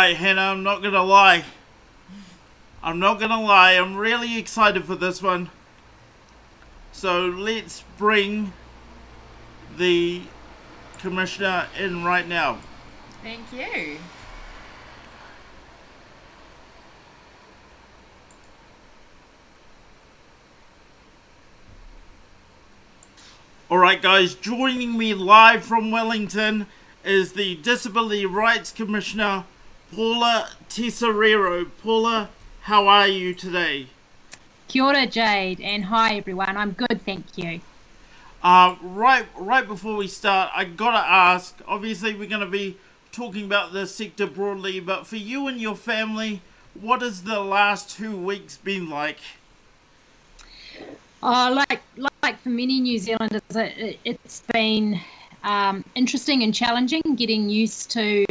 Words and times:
Alright, 0.00 0.16
Hannah, 0.16 0.40
I'm 0.40 0.62
not 0.62 0.82
gonna 0.82 1.02
lie. 1.02 1.44
I'm 2.82 2.98
not 2.98 3.20
gonna 3.20 3.38
lie, 3.38 3.72
I'm 3.72 3.96
really 3.96 4.38
excited 4.38 4.86
for 4.86 4.94
this 4.94 5.22
one. 5.22 5.50
So 6.90 7.26
let's 7.26 7.84
bring 7.98 8.54
the 9.76 10.22
commissioner 11.00 11.66
in 11.78 12.02
right 12.02 12.26
now. 12.26 12.60
Thank 13.22 13.52
you. 13.52 13.98
Alright, 23.70 24.00
guys, 24.00 24.34
joining 24.34 24.96
me 24.96 25.12
live 25.12 25.62
from 25.62 25.90
Wellington 25.90 26.68
is 27.04 27.34
the 27.34 27.56
Disability 27.56 28.24
Rights 28.24 28.72
Commissioner, 28.72 29.44
Paula 29.94 30.48
Tesoriero. 30.68 31.68
Paula, 31.82 32.28
how 32.62 32.86
are 32.86 33.08
you 33.08 33.34
today? 33.34 33.88
Kia 34.68 34.84
ora, 34.84 35.06
Jade, 35.06 35.60
and 35.60 35.86
hi 35.86 36.16
everyone. 36.16 36.56
I'm 36.56 36.72
good, 36.72 37.02
thank 37.04 37.36
you. 37.36 37.60
Uh, 38.40 38.76
right, 38.80 39.26
right 39.36 39.66
before 39.66 39.96
we 39.96 40.06
start, 40.06 40.52
I 40.54 40.64
gotta 40.64 41.04
ask. 41.04 41.60
Obviously, 41.66 42.14
we're 42.14 42.28
gonna 42.28 42.46
be 42.46 42.76
talking 43.10 43.44
about 43.44 43.72
the 43.72 43.84
sector 43.86 44.28
broadly, 44.28 44.78
but 44.78 45.08
for 45.08 45.16
you 45.16 45.48
and 45.48 45.60
your 45.60 45.74
family, 45.74 46.40
what 46.80 47.02
has 47.02 47.24
the 47.24 47.40
last 47.40 47.90
two 47.90 48.16
weeks 48.16 48.56
been 48.58 48.88
like? 48.88 49.18
Uh, 51.20 51.64
like 51.68 51.82
like 52.22 52.40
for 52.40 52.50
many 52.50 52.80
New 52.80 52.98
Zealanders, 52.98 53.42
it, 53.56 53.98
it's 54.04 54.42
been 54.52 55.00
um, 55.42 55.84
interesting 55.96 56.44
and 56.44 56.54
challenging 56.54 57.02
getting 57.16 57.50
used 57.50 57.90
to 57.90 58.24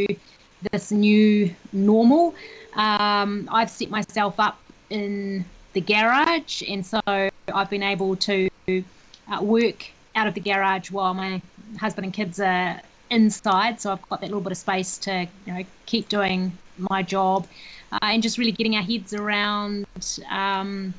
this 0.71 0.91
new 0.91 1.53
normal. 1.73 2.35
Um, 2.75 3.47
I've 3.51 3.69
set 3.69 3.89
myself 3.89 4.39
up 4.39 4.59
in 4.89 5.45
the 5.73 5.81
garage, 5.81 6.63
and 6.67 6.85
so 6.85 6.99
I've 7.05 7.69
been 7.69 7.83
able 7.83 8.15
to 8.17 8.49
uh, 8.67 9.41
work 9.41 9.91
out 10.15 10.27
of 10.27 10.33
the 10.33 10.41
garage 10.41 10.91
while 10.91 11.13
my 11.13 11.41
husband 11.79 12.05
and 12.05 12.13
kids 12.13 12.39
are 12.39 12.81
inside. 13.09 13.79
So 13.79 13.91
I've 13.91 14.09
got 14.09 14.21
that 14.21 14.27
little 14.27 14.41
bit 14.41 14.51
of 14.51 14.57
space 14.57 14.97
to 14.99 15.27
you 15.45 15.53
know 15.53 15.63
keep 15.85 16.09
doing 16.09 16.51
my 16.77 17.03
job, 17.03 17.47
uh, 17.91 17.99
and 18.01 18.23
just 18.23 18.37
really 18.37 18.51
getting 18.51 18.75
our 18.75 18.83
heads 18.83 19.13
around 19.13 19.85
um, 20.29 20.93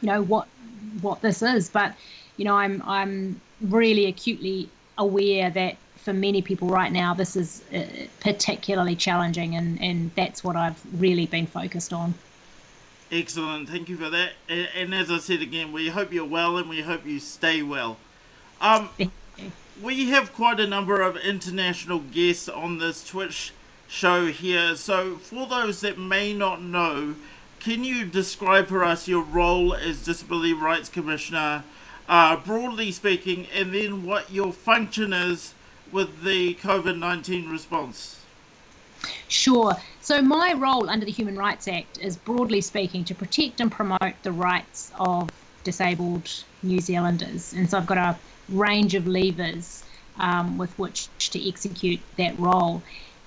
you 0.00 0.08
know 0.08 0.22
what 0.22 0.46
what 1.00 1.20
this 1.22 1.42
is. 1.42 1.68
But 1.68 1.94
you 2.36 2.44
know 2.44 2.56
I'm 2.56 2.82
I'm 2.86 3.40
really 3.60 4.06
acutely 4.06 4.68
aware 4.98 5.50
that 5.50 5.76
for 6.04 6.12
many 6.12 6.42
people 6.42 6.68
right 6.68 6.92
now 6.92 7.14
this 7.14 7.34
is 7.34 7.62
uh, 7.74 7.84
particularly 8.20 8.94
challenging, 8.94 9.56
and 9.56 9.80
and 9.80 10.10
that's 10.14 10.44
what 10.44 10.56
I've 10.56 10.80
really 11.00 11.26
been 11.26 11.46
focused 11.46 11.92
on. 11.92 12.14
Excellent, 13.10 13.68
thank 13.68 13.88
you 13.88 13.96
for 13.96 14.10
that. 14.10 14.32
And, 14.48 14.68
and 14.74 14.94
as 14.94 15.10
I 15.10 15.18
said 15.18 15.40
again, 15.40 15.72
we 15.72 15.88
hope 15.88 16.12
you're 16.12 16.24
well 16.24 16.56
and 16.56 16.68
we 16.68 16.82
hope 16.82 17.06
you 17.06 17.20
stay 17.20 17.62
well. 17.62 17.98
Um, 18.60 18.88
we 19.80 20.10
have 20.10 20.32
quite 20.32 20.58
a 20.58 20.66
number 20.66 21.00
of 21.00 21.16
international 21.16 22.00
guests 22.00 22.48
on 22.48 22.78
this 22.78 23.06
Twitch 23.06 23.52
show 23.86 24.26
here. 24.26 24.74
So, 24.76 25.16
for 25.16 25.46
those 25.46 25.80
that 25.82 25.98
may 25.98 26.32
not 26.32 26.62
know, 26.62 27.14
can 27.60 27.84
you 27.84 28.04
describe 28.04 28.68
for 28.68 28.84
us 28.84 29.08
your 29.08 29.22
role 29.22 29.74
as 29.74 30.04
Disability 30.04 30.52
Rights 30.52 30.88
Commissioner, 30.88 31.64
uh, 32.08 32.36
broadly 32.36 32.90
speaking, 32.90 33.46
and 33.54 33.74
then 33.74 34.04
what 34.04 34.30
your 34.30 34.52
function 34.52 35.12
is 35.12 35.54
with 35.92 36.22
the 36.22 36.54
COVID 36.54 36.98
19 36.98 37.48
response? 37.48 38.20
Sure. 39.28 39.74
So, 40.00 40.22
my 40.22 40.54
role 40.54 40.88
under 40.88 41.04
the 41.04 41.12
Human 41.12 41.36
Rights 41.36 41.68
Act 41.68 41.98
is 41.98 42.16
broadly 42.16 42.60
speaking 42.60 43.04
to 43.04 43.14
protect 43.14 43.60
and 43.60 43.70
promote 43.70 44.14
the 44.22 44.32
rights 44.32 44.92
of 44.98 45.30
disabled 45.62 46.30
New 46.62 46.80
Zealanders. 46.80 47.52
And 47.52 47.68
so, 47.68 47.78
I've 47.78 47.86
got 47.86 47.98
a 47.98 48.18
range 48.48 48.94
of 48.94 49.06
levers 49.06 49.84
um, 50.18 50.58
with 50.58 50.78
which 50.78 51.08
to 51.30 51.48
execute 51.48 52.00
that 52.16 52.38
role. 52.38 52.82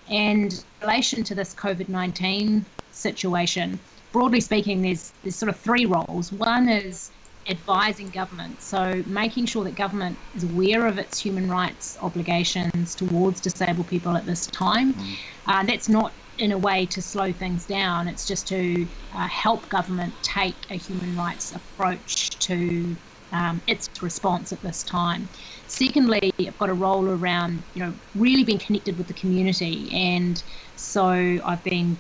And 0.10 0.54
in 0.54 0.60
relation 0.82 1.24
to 1.26 1.36
this 1.36 1.54
COVID 1.54 1.90
19 1.90 2.66
situation, 2.92 3.80
broadly 4.12 4.42
speaking, 4.42 4.82
there's, 4.82 5.12
there's 5.24 5.36
sort 5.36 5.50
of 5.50 5.58
three 5.58 5.86
roles. 5.86 6.32
One 6.32 6.70
is 6.70 7.12
advising 7.50 8.10
government, 8.10 8.62
so 8.62 9.04
making 9.06 9.46
sure 9.46 9.64
that 9.64 9.76
government 9.76 10.18
is 10.36 10.44
aware 10.44 10.86
of 10.86 10.98
its 10.98 11.20
human 11.20 11.50
rights 11.50 11.98
obligations 12.02 12.96
towards 12.96 13.40
disabled 13.40 13.88
people 13.88 14.16
at 14.16 14.26
this 14.26 14.48
time. 14.48 14.94
Mm. 14.94 15.18
Uh, 15.46 15.64
that's 15.64 15.90
not 15.90 16.14
in 16.38 16.52
a 16.52 16.58
way 16.58 16.86
to 16.86 17.02
slow 17.02 17.32
things 17.32 17.66
down, 17.66 18.08
it's 18.08 18.26
just 18.26 18.48
to 18.48 18.88
uh, 19.16 19.28
help 19.28 19.68
government 19.70 20.14
take 20.22 20.56
a 20.70 20.76
human 20.76 21.16
rights 21.16 21.52
approach 21.54 22.30
to 22.40 22.96
um, 23.32 23.62
its 23.68 23.88
response 24.02 24.52
at 24.52 24.62
this 24.62 24.84
time. 24.84 25.28
Secondly, 25.68 26.32
I've 26.40 26.58
got 26.58 26.70
a 26.70 26.74
role 26.74 27.10
around, 27.10 27.64
you 27.74 27.84
know, 27.84 27.94
really 28.16 28.44
being 28.44 28.60
connected 28.60 28.98
with 28.98 29.08
the 29.08 29.14
community, 29.14 29.90
and 29.92 30.42
so 30.76 31.10
I've 31.44 31.64
been 31.64 31.98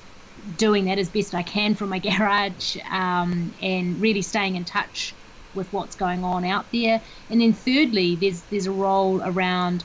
doing 0.56 0.86
that 0.86 1.00
as 1.00 1.10
best 1.10 1.34
I 1.34 1.44
can 1.44 1.74
from 1.74 1.90
my 1.90 2.00
garage, 2.18 2.78
um, 2.92 3.54
and 3.62 4.00
really 4.00 4.22
staying 4.22 4.56
in 4.56 4.66
touch 4.66 5.16
with 5.54 5.72
what's 5.74 5.96
going 5.96 6.24
on 6.24 6.46
out 6.46 6.66
there. 6.72 7.02
And 7.30 7.42
then 7.42 7.54
thirdly, 7.54 8.16
there's 8.16 8.42
there's 8.44 8.68
a 8.68 8.72
role 8.72 9.22
around 9.24 9.84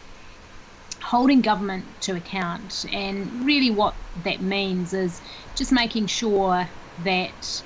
holding 1.02 1.40
government 1.40 1.84
to 2.02 2.14
account, 2.14 2.86
and 2.92 3.44
really 3.44 3.70
what 3.70 3.94
that 4.24 4.40
means 4.40 4.92
is 4.92 5.20
just 5.56 5.72
making 5.72 6.06
sure 6.06 6.68
that 7.04 7.62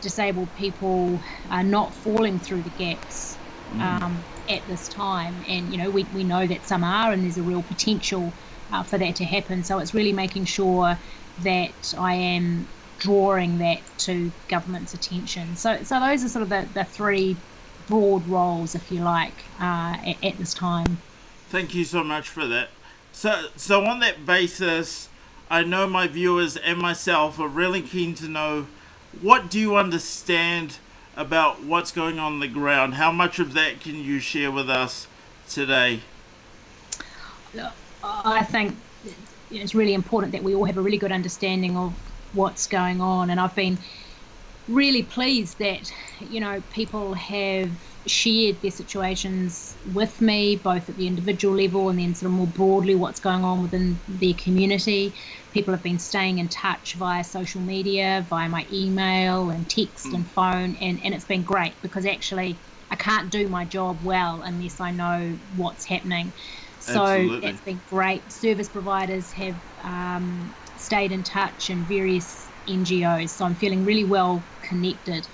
disabled 0.00 0.48
people 0.58 1.18
are 1.50 1.62
not 1.62 1.92
falling 1.94 2.38
through 2.38 2.62
the 2.62 2.70
gaps 2.70 3.36
mm. 3.72 3.80
um, 3.80 4.22
at 4.48 4.66
this 4.68 4.88
time. 4.88 5.34
And, 5.48 5.72
you 5.72 5.78
know, 5.78 5.90
we, 5.90 6.04
we 6.14 6.24
know 6.24 6.46
that 6.46 6.66
some 6.66 6.84
are, 6.84 7.10
and 7.10 7.22
there's 7.24 7.38
a 7.38 7.42
real 7.42 7.62
potential 7.62 8.32
uh, 8.70 8.82
for 8.82 8.98
that 8.98 9.16
to 9.16 9.24
happen. 9.24 9.64
So 9.64 9.78
it's 9.78 9.94
really 9.94 10.12
making 10.12 10.44
sure 10.44 10.98
that 11.42 11.94
I 11.98 12.14
am 12.14 12.68
drawing 13.04 13.58
that 13.58 13.80
to 13.98 14.32
government's 14.48 14.94
attention. 14.94 15.56
So, 15.56 15.82
so 15.82 16.00
those 16.00 16.24
are 16.24 16.28
sort 16.28 16.42
of 16.42 16.48
the, 16.48 16.66
the 16.72 16.84
three 16.84 17.36
broad 17.86 18.26
roles, 18.26 18.74
if 18.74 18.90
you 18.90 19.00
like, 19.02 19.34
uh, 19.60 19.98
at, 20.02 20.24
at 20.24 20.38
this 20.38 20.54
time. 20.54 20.96
Thank 21.50 21.74
you 21.74 21.84
so 21.84 22.02
much 22.02 22.30
for 22.30 22.46
that. 22.46 22.70
So, 23.12 23.48
so 23.56 23.84
on 23.84 24.00
that 24.00 24.24
basis, 24.24 25.10
I 25.50 25.64
know 25.64 25.86
my 25.86 26.06
viewers 26.08 26.56
and 26.56 26.78
myself 26.78 27.38
are 27.38 27.46
really 27.46 27.82
keen 27.82 28.14
to 28.14 28.26
know 28.26 28.66
what 29.20 29.50
do 29.50 29.60
you 29.60 29.76
understand 29.76 30.78
about 31.14 31.62
what's 31.62 31.92
going 31.92 32.18
on, 32.18 32.32
on 32.32 32.40
the 32.40 32.48
ground? 32.48 32.94
How 32.94 33.12
much 33.12 33.38
of 33.38 33.52
that 33.52 33.80
can 33.80 33.96
you 33.96 34.18
share 34.18 34.50
with 34.50 34.70
us 34.70 35.06
today? 35.46 36.00
I 38.02 38.42
think 38.44 38.74
it's 39.50 39.74
really 39.74 39.94
important 39.94 40.32
that 40.32 40.42
we 40.42 40.54
all 40.54 40.64
have 40.64 40.78
a 40.78 40.82
really 40.82 40.98
good 40.98 41.12
understanding 41.12 41.76
of 41.76 41.92
what's 42.34 42.66
going 42.66 43.00
on, 43.00 43.30
and 43.30 43.40
I've 43.40 43.54
been 43.54 43.78
really 44.66 45.02
pleased 45.02 45.58
that 45.58 45.92
you 46.20 46.40
know 46.40 46.62
people 46.70 47.12
have 47.14 47.70
shared 48.06 48.60
their 48.62 48.70
situations 48.70 49.76
with 49.92 50.20
me, 50.20 50.56
both 50.56 50.88
at 50.88 50.96
the 50.96 51.06
individual 51.06 51.56
level 51.56 51.88
and 51.88 51.98
then 51.98 52.14
sort 52.14 52.30
of 52.30 52.36
more 52.36 52.46
broadly 52.46 52.94
what's 52.94 53.20
going 53.20 53.44
on 53.44 53.62
within 53.62 54.00
their 54.08 54.34
community. 54.34 55.14
People 55.52 55.72
have 55.72 55.82
been 55.82 55.98
staying 55.98 56.38
in 56.38 56.48
touch 56.48 56.94
via 56.94 57.24
social 57.24 57.62
media, 57.62 58.26
via 58.28 58.48
my 58.48 58.66
email 58.70 59.50
and 59.50 59.68
text 59.68 60.06
mm. 60.06 60.14
and 60.14 60.30
phone, 60.30 60.76
and, 60.76 61.00
and 61.02 61.14
it's 61.14 61.24
been 61.24 61.44
great 61.44 61.74
because 61.82 62.04
actually 62.04 62.58
I 62.90 62.96
can't 62.96 63.30
do 63.30 63.48
my 63.48 63.64
job 63.64 64.02
well 64.02 64.42
unless 64.42 64.80
I 64.80 64.90
know 64.90 65.38
what's 65.56 65.84
happening. 65.84 66.32
So 66.78 67.02
Absolutely. 67.02 67.40
that's 67.40 67.60
been 67.62 67.82
great. 67.86 68.30
Service 68.30 68.68
providers 68.68 69.32
have 69.32 69.56
um, 69.82 70.54
stayed 70.84 71.12
in 71.12 71.22
touch 71.22 71.70
and 71.70 71.86
various 71.86 72.50
NGOs, 72.68 73.30
so 73.30 73.44
I'm 73.44 73.54
feeling 73.54 73.84
really 73.84 74.04
well 74.04 74.44
connected. 74.62 75.26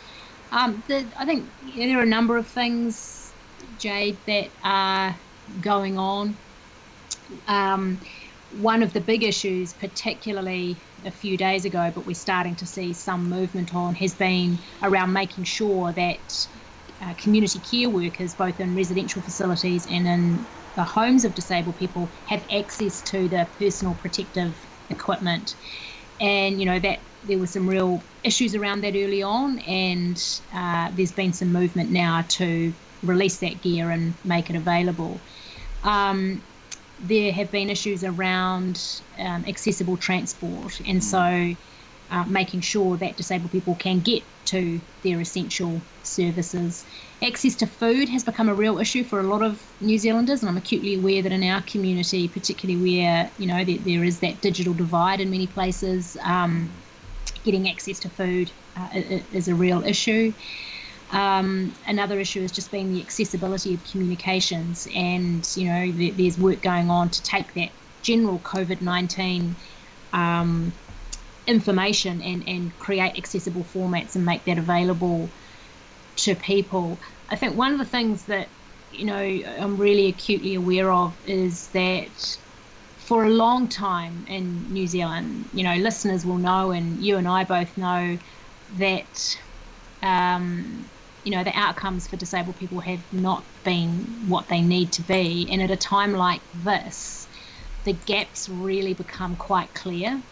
Um, 0.52 0.82
the, 0.88 1.10
I 1.18 1.26
think 1.26 1.52
there 1.76 1.98
are 1.98 2.02
a 2.02 2.06
number 2.06 2.36
of 2.36 2.48
things, 2.48 3.34
Jade, 3.76 4.18
that 4.26 4.50
are 4.62 5.20
going 5.60 5.98
on. 5.98 6.38
Um, 7.46 8.00
one 8.50 8.82
of 8.82 8.92
the 8.92 9.00
big 9.00 9.22
issues, 9.22 9.72
particularly 9.72 10.82
a 11.04 11.10
few 11.10 11.36
days 11.36 11.64
ago, 11.64 11.92
but 11.94 12.04
we're 12.04 12.14
starting 12.14 12.56
to 12.56 12.66
see 12.66 12.92
some 12.92 13.28
movement 13.28 13.74
on, 13.74 13.94
has 13.94 14.14
been 14.14 14.58
around 14.82 15.12
making 15.12 15.44
sure 15.44 15.92
that 15.92 16.48
uh, 17.00 17.14
community 17.14 17.60
care 17.60 17.88
workers, 17.88 18.34
both 18.34 18.58
in 18.58 18.74
residential 18.74 19.22
facilities 19.22 19.86
and 19.86 20.06
in 20.06 20.48
the 20.74 20.84
homes 20.84 21.24
of 21.24 21.34
disabled 21.34 21.76
people, 21.76 22.12
have 22.26 22.44
access 22.50 23.02
to 23.02 23.28
the 23.28 23.48
personal 23.58 23.94
protective 23.94 24.66
equipment. 24.90 25.54
And, 26.20 26.60
you 26.60 26.66
know, 26.66 26.78
that 26.78 26.98
there 27.24 27.38
were 27.38 27.46
some 27.46 27.66
real 27.66 28.02
issues 28.24 28.54
around 28.54 28.82
that 28.82 28.94
early 28.94 29.22
on, 29.22 29.58
and 29.60 30.22
uh, 30.54 30.90
there's 30.94 31.12
been 31.12 31.32
some 31.32 31.52
movement 31.52 31.90
now 31.90 32.24
to 32.28 32.74
release 33.02 33.38
that 33.38 33.62
gear 33.62 33.90
and 33.90 34.14
make 34.24 34.50
it 34.50 34.56
available. 34.56 35.18
Um, 35.82 36.42
there 36.98 37.32
have 37.32 37.50
been 37.50 37.70
issues 37.70 38.04
around 38.04 39.02
um, 39.18 39.44
accessible 39.46 39.96
transport, 39.96 40.80
and 40.86 41.02
so 41.02 41.54
uh, 42.10 42.24
making 42.24 42.60
sure 42.60 42.96
that 42.96 43.16
disabled 43.16 43.52
people 43.52 43.74
can 43.76 44.00
get 44.00 44.22
to 44.46 44.80
their 45.02 45.20
essential 45.20 45.80
services. 46.02 46.84
Access 47.22 47.54
to 47.56 47.66
food 47.66 48.08
has 48.08 48.24
become 48.24 48.48
a 48.48 48.54
real 48.54 48.78
issue 48.78 49.04
for 49.04 49.20
a 49.20 49.22
lot 49.22 49.42
of 49.42 49.62
New 49.80 49.98
Zealanders, 49.98 50.42
and 50.42 50.48
I'm 50.48 50.56
acutely 50.56 50.94
aware 50.94 51.22
that 51.22 51.32
in 51.32 51.44
our 51.44 51.62
community, 51.62 52.26
particularly 52.28 52.80
where 52.80 53.30
you 53.38 53.46
know 53.46 53.64
there, 53.64 53.78
there 53.78 54.04
is 54.04 54.20
that 54.20 54.40
digital 54.40 54.74
divide 54.74 55.20
in 55.20 55.30
many 55.30 55.46
places, 55.46 56.16
um, 56.24 56.72
getting 57.44 57.68
access 57.68 58.00
to 58.00 58.08
food 58.08 58.50
uh, 58.76 58.88
is 58.92 59.48
a 59.48 59.54
real 59.54 59.84
issue. 59.84 60.32
Um, 61.10 61.74
another 61.86 62.20
issue 62.20 62.40
has 62.42 62.52
just 62.52 62.70
been 62.70 62.90
the 62.90 63.00
accessibility 63.00 63.74
of 63.74 63.84
communications, 63.84 64.88
and 64.94 65.46
you 65.56 65.68
know 65.68 65.92
there, 65.92 66.12
there's 66.12 66.38
work 66.38 66.62
going 66.62 66.90
on 66.90 67.10
to 67.10 67.22
take 67.22 67.54
that 67.54 67.70
general 68.02 68.38
COVID 68.40 68.80
nineteen 68.80 69.56
um, 70.12 70.72
information 71.46 72.20
and 72.22 72.46
and 72.46 72.78
create 72.78 73.16
accessible 73.16 73.64
formats 73.64 74.14
and 74.14 74.24
make 74.24 74.44
that 74.44 74.58
available 74.58 75.28
to 76.16 76.34
people. 76.34 77.00
I 77.28 77.36
think 77.36 77.56
one 77.56 77.72
of 77.72 77.78
the 77.78 77.84
things 77.84 78.26
that 78.26 78.48
you 78.90 79.04
know 79.06 79.16
I'm 79.16 79.76
really 79.76 80.08
acutely 80.08 80.54
aware 80.54 80.92
of 80.92 81.16
is 81.24 81.68
that 81.68 82.36
for 82.96 83.24
a 83.24 83.30
long 83.30 83.68
time 83.68 84.24
in 84.28 84.72
New 84.72 84.86
Zealand, 84.86 85.48
you 85.52 85.64
know, 85.64 85.74
listeners 85.76 86.24
will 86.24 86.38
know, 86.38 86.70
and 86.70 87.02
you 87.02 87.16
and 87.16 87.28
I 87.28 87.44
both 87.44 87.76
know 87.76 88.18
that. 88.78 89.36
Um, 90.02 90.90
you 91.22 91.32
know 91.32 91.44
the 91.44 91.52
outcomes 91.54 92.08
for 92.08 92.16
disabled 92.16 92.56
people 92.56 92.80
have 92.80 93.04
not 93.12 93.44
been 93.62 94.06
what 94.26 94.48
they 94.48 94.62
need 94.62 94.90
to 94.92 95.02
be 95.02 95.46
and 95.52 95.60
at 95.60 95.70
a 95.70 95.76
time 95.76 96.12
like 96.14 96.40
this 96.54 97.28
the 97.84 97.92
gaps 97.92 98.48
really 98.48 98.94
become 98.94 99.36
quite 99.36 99.74
clear 99.74 100.22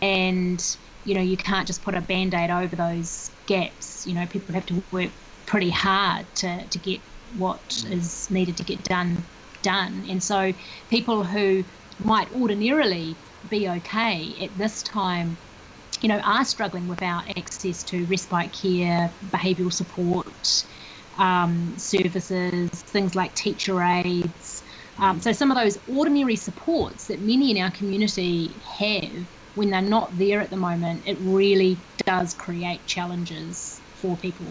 and 0.00 0.76
you 1.04 1.14
know 1.14 1.20
you 1.20 1.36
can't 1.36 1.66
just 1.66 1.82
put 1.82 1.94
a 1.94 2.00
band-aid 2.00 2.50
over 2.50 2.74
those 2.76 3.30
gaps. 3.46 4.06
You 4.06 4.14
know 4.14 4.26
people 4.26 4.54
have 4.54 4.66
to 4.66 4.82
work 4.90 5.10
pretty 5.46 5.70
hard 5.70 6.26
to, 6.36 6.66
to 6.66 6.78
get 6.78 7.00
what 7.36 7.82
is 7.90 8.30
needed 8.30 8.56
to 8.58 8.64
get 8.64 8.82
done 8.84 9.24
done. 9.62 10.04
And 10.08 10.22
so 10.22 10.52
people 10.88 11.24
who 11.24 11.64
might 11.98 12.30
ordinarily 12.32 13.16
be 13.48 13.68
okay 13.68 14.38
at 14.42 14.56
this 14.58 14.82
time 14.82 15.38
you 16.00 16.08
know, 16.08 16.18
are 16.20 16.44
struggling 16.44 16.86
without 16.86 17.24
access 17.36 17.82
to 17.84 18.04
respite 18.06 18.52
care, 18.52 19.12
behavioural 19.30 19.72
support 19.72 20.64
um, 21.18 21.76
services, 21.76 22.70
things 22.86 23.14
like 23.14 23.34
teacher 23.34 23.82
aids. 23.82 24.62
Um, 24.98 25.20
so 25.20 25.32
some 25.32 25.50
of 25.50 25.56
those 25.56 25.78
ordinary 25.86 26.36
supports 26.36 27.06
that 27.06 27.20
many 27.20 27.50
in 27.50 27.62
our 27.62 27.70
community 27.72 28.62
have, 28.78 29.26
when 29.58 29.70
they're 29.70 29.82
not 29.82 30.16
there 30.16 30.40
at 30.40 30.50
the 30.50 30.56
moment, 30.56 31.02
it 31.04 31.18
really 31.20 31.76
does 32.06 32.32
create 32.32 32.86
challenges 32.86 33.80
for 33.96 34.16
people. 34.16 34.46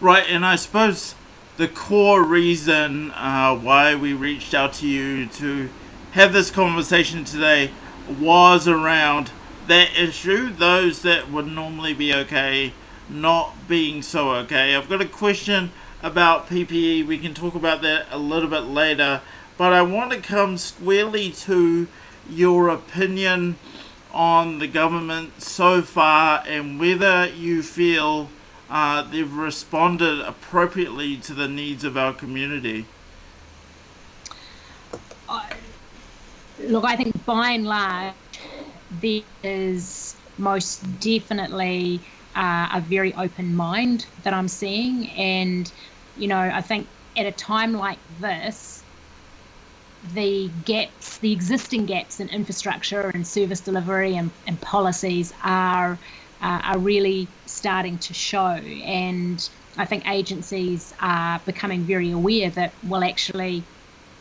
Right, 0.00 0.24
and 0.28 0.44
I 0.44 0.56
suppose 0.56 1.14
the 1.58 1.68
core 1.68 2.24
reason 2.24 3.10
uh, 3.10 3.54
why 3.54 3.94
we 3.94 4.14
reached 4.14 4.54
out 4.54 4.72
to 4.74 4.88
you 4.88 5.26
to 5.26 5.68
have 6.12 6.32
this 6.32 6.50
conversation 6.50 7.24
today 7.24 7.70
was 8.18 8.66
around 8.66 9.30
that 9.66 9.90
issue, 9.96 10.50
those 10.50 11.02
that 11.02 11.30
would 11.30 11.46
normally 11.46 11.92
be 11.92 12.12
okay 12.14 12.72
not 13.08 13.68
being 13.68 14.02
so 14.02 14.30
okay. 14.30 14.74
I've 14.74 14.88
got 14.88 15.00
a 15.00 15.06
question 15.06 15.70
about 16.02 16.48
PPE. 16.48 17.06
We 17.06 17.18
can 17.18 17.34
talk 17.34 17.54
about 17.54 17.82
that 17.82 18.06
a 18.10 18.18
little 18.18 18.48
bit 18.48 18.60
later, 18.62 19.20
but 19.58 19.72
I 19.72 19.82
want 19.82 20.12
to 20.12 20.20
come 20.20 20.56
squarely 20.56 21.30
to 21.32 21.86
your 22.28 22.68
opinion 22.68 23.56
on 24.12 24.58
the 24.58 24.66
government 24.66 25.42
so 25.42 25.82
far 25.82 26.42
and 26.46 26.78
whether 26.78 27.28
you 27.28 27.62
feel 27.62 28.28
uh, 28.68 29.02
they've 29.02 29.32
responded 29.32 30.20
appropriately 30.20 31.16
to 31.16 31.34
the 31.34 31.48
needs 31.48 31.84
of 31.84 31.96
our 31.96 32.12
community. 32.12 32.86
look, 36.64 36.84
I 36.84 36.96
think 36.96 37.24
by 37.24 37.50
and 37.50 37.66
large, 37.66 38.14
there 39.00 39.22
is 39.42 40.16
most 40.38 40.82
definitely 41.00 42.00
uh, 42.34 42.68
a 42.72 42.80
very 42.80 43.14
open 43.14 43.54
mind 43.54 44.06
that 44.22 44.32
I'm 44.32 44.48
seeing. 44.48 45.08
And, 45.10 45.70
you 46.16 46.28
know, 46.28 46.38
I 46.38 46.60
think 46.60 46.86
at 47.16 47.26
a 47.26 47.32
time 47.32 47.72
like 47.72 47.98
this, 48.20 48.79
the 50.02 50.48
gaps, 50.64 51.18
the 51.18 51.32
existing 51.32 51.86
gaps 51.86 52.20
in 52.20 52.28
infrastructure 52.28 53.10
and 53.10 53.26
service 53.26 53.60
delivery 53.60 54.16
and, 54.16 54.30
and 54.46 54.60
policies 54.60 55.32
are 55.44 56.00
uh, 56.40 56.60
are 56.64 56.78
really 56.78 57.28
starting 57.46 57.98
to 57.98 58.14
show. 58.14 58.46
And 58.46 59.38
I 59.76 59.84
think 59.84 60.08
agencies 60.08 60.92
are 61.00 61.42
becoming 61.44 61.86
very 61.86 62.10
aware 62.10 62.50
that, 62.50 62.76
well, 62.82 63.04
actually, 63.04 63.68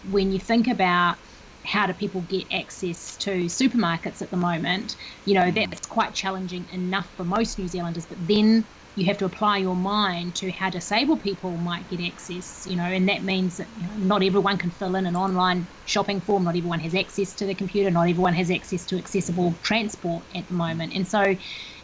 when 0.03 0.31
you 0.31 0.39
think 0.39 0.67
about 0.67 1.17
how 1.65 1.87
do 1.87 1.93
people 1.93 2.21
get 2.21 2.47
access 2.51 3.17
to 3.17 3.45
supermarkets 3.45 4.21
at 4.21 4.31
the 4.31 4.37
moment, 4.37 4.95
you 5.25 5.33
know, 5.33 5.51
that's 5.51 5.87
quite 5.87 6.13
challenging 6.13 6.67
enough 6.69 7.09
for 7.15 7.23
most 7.23 7.57
New 7.57 7.67
Zealanders. 7.67 8.05
But 8.05 8.27
then 8.27 8.67
you 8.99 9.05
have 9.05 9.17
to 9.17 9.25
apply 9.25 9.57
your 9.57 9.75
mind 9.75 10.35
to 10.35 10.51
how 10.51 10.69
disabled 10.69 11.21
people 11.21 11.57
might 11.57 11.87
get 11.87 12.01
access, 12.01 12.65
you 12.65 12.75
know, 12.75 12.83
and 12.83 13.07
that 13.07 13.23
means 13.23 13.57
that 13.57 13.67
you 13.77 13.87
know, 13.87 13.93
not 13.95 14.23
everyone 14.23 14.57
can 14.57 14.69
fill 14.69 14.95
in 14.95 15.05
an 15.05 15.15
online 15.15 15.67
shopping 15.85 16.19
form, 16.19 16.43
not 16.43 16.57
everyone 16.57 16.79
has 16.79 16.93
access 16.93 17.33
to 17.35 17.45
the 17.45 17.55
computer, 17.55 17.89
not 17.89 18.09
everyone 18.09 18.33
has 18.33 18.51
access 18.51 18.85
to 18.85 18.97
accessible 18.97 19.53
transport 19.61 20.25
at 20.35 20.47
the 20.47 20.53
moment. 20.53 20.93
And 20.93 21.07
so 21.07 21.35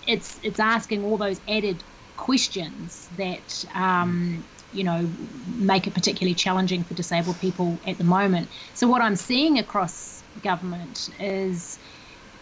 it's 0.05 0.39
it's 0.43 0.59
asking 0.59 1.03
all 1.03 1.17
those 1.17 1.39
added 1.47 1.83
questions 2.17 3.07
that 3.17 3.63
um, 3.73 4.45
you 4.71 4.83
know, 4.83 5.09
make 5.45 5.87
it 5.87 5.93
particularly 5.93 6.35
challenging 6.35 6.83
for 6.83 6.95
disabled 6.95 7.39
people 7.39 7.79
at 7.87 7.97
the 7.97 8.03
moment. 8.03 8.49
So 8.73 8.87
what 8.87 9.01
I'm 9.01 9.15
seeing 9.15 9.57
across 9.57 10.21
government 10.41 11.09
is 11.17 11.79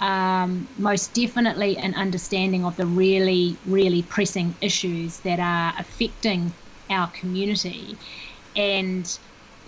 um, 0.04 0.68
most 0.78 1.14
definitely 1.14 1.78
an 1.78 1.94
understanding 1.94 2.66
of 2.66 2.76
the 2.76 2.86
really, 2.86 3.56
really 3.66 4.04
pressing 4.04 4.54
issues 4.60 5.20
that 5.20 5.40
are 5.40 5.74
affecting 5.80 6.52
our 6.90 7.08
community. 7.12 7.98
And, 8.56 9.18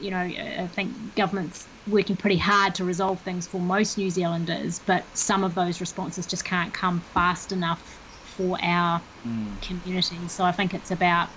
you 0.01 0.11
know, 0.11 0.17
I 0.17 0.67
think 0.73 1.15
government's 1.15 1.67
working 1.87 2.17
pretty 2.17 2.37
hard 2.37 2.75
to 2.75 2.83
resolve 2.83 3.21
things 3.21 3.47
for 3.47 3.61
most 3.61 3.97
New 3.97 4.09
Zealanders, 4.09 4.79
but 4.79 5.05
some 5.15 5.45
of 5.45 5.55
those 5.55 5.79
responses 5.79 6.27
just 6.27 6.43
can't 6.43 6.73
come 6.73 6.99
fast 6.99 7.53
enough 7.53 7.81
for 8.35 8.57
our 8.61 9.01
mm. 9.25 9.61
community. 9.61 10.27
So 10.27 10.43
I 10.43 10.51
think 10.51 10.73
it's 10.73 10.91
about 10.91 11.29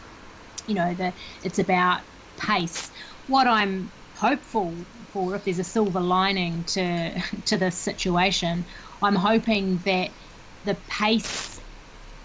you 0.67 0.75
know, 0.75 0.95
the 0.95 1.12
it's 1.43 1.59
about 1.59 2.02
pace. 2.37 2.90
What 3.26 3.47
I'm 3.47 3.90
hopeful 4.14 4.75
for, 5.12 5.35
if 5.35 5.45
there's 5.45 5.59
a 5.59 5.64
silver 5.64 6.00
lining 6.00 6.64
to 6.64 7.21
to 7.47 7.57
this 7.57 7.76
situation, 7.76 8.64
I'm 9.02 9.14
hoping 9.14 9.78
that 9.85 10.11
the 10.64 10.75
pace 10.88 11.61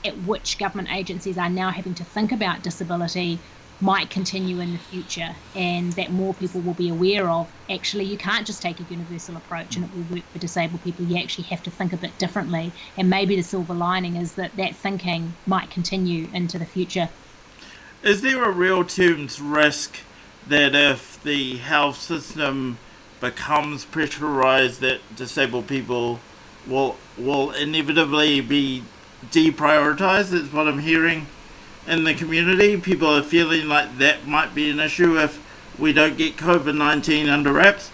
at 0.05 0.17
which 0.23 0.57
government 0.57 0.89
agencies 0.91 1.37
are 1.37 1.49
now 1.49 1.69
having 1.69 1.93
to 1.95 2.03
think 2.03 2.31
about 2.31 2.63
disability 2.63 3.39
might 3.79 4.09
continue 4.09 4.59
in 4.59 4.71
the 4.71 4.77
future 4.77 5.35
and 5.55 5.91
that 5.93 6.11
more 6.11 6.33
people 6.33 6.61
will 6.61 6.73
be 6.73 6.89
aware 6.89 7.29
of 7.29 7.51
actually 7.69 8.05
you 8.05 8.17
can't 8.17 8.47
just 8.47 8.61
take 8.61 8.79
a 8.79 8.83
universal 8.83 9.35
approach 9.35 9.75
and 9.75 9.85
it 9.85 9.91
will 9.93 10.15
work 10.15 10.23
for 10.31 10.39
disabled 10.39 10.81
people. 10.83 11.05
You 11.05 11.17
actually 11.17 11.45
have 11.45 11.63
to 11.63 11.71
think 11.71 11.91
a 11.91 11.97
bit 11.97 12.17
differently. 12.17 12.71
And 12.97 13.09
maybe 13.09 13.35
the 13.35 13.43
silver 13.43 13.73
lining 13.73 14.15
is 14.15 14.33
that 14.33 14.55
that 14.55 14.75
thinking 14.75 15.33
might 15.45 15.69
continue 15.69 16.29
into 16.33 16.57
the 16.57 16.65
future. 16.65 17.09
Is 18.03 18.21
there 18.21 18.43
a 18.43 18.51
real 18.51 18.83
terms 18.83 19.41
risk 19.41 19.97
that 20.47 20.75
if 20.75 21.21
the 21.23 21.57
health 21.57 21.97
system 21.97 22.77
becomes 23.19 23.85
pressurized 23.85 24.81
that 24.81 24.99
disabled 25.15 25.67
people 25.67 26.19
will 26.67 26.97
will 27.17 27.51
inevitably 27.51 28.41
be 28.41 28.83
deprioritized 29.31 30.33
is 30.33 30.51
what 30.51 30.67
I'm 30.67 30.79
hearing 30.79 31.27
in 31.87 32.03
the 32.03 32.13
community. 32.13 32.77
People 32.77 33.07
are 33.07 33.23
feeling 33.23 33.67
like 33.67 33.97
that 33.97 34.27
might 34.27 34.55
be 34.55 34.69
an 34.69 34.79
issue 34.79 35.17
if 35.19 35.41
we 35.77 35.93
don't 35.93 36.17
get 36.17 36.37
COVID 36.37 36.75
nineteen 36.75 37.29
under 37.29 37.53
wraps. 37.53 37.91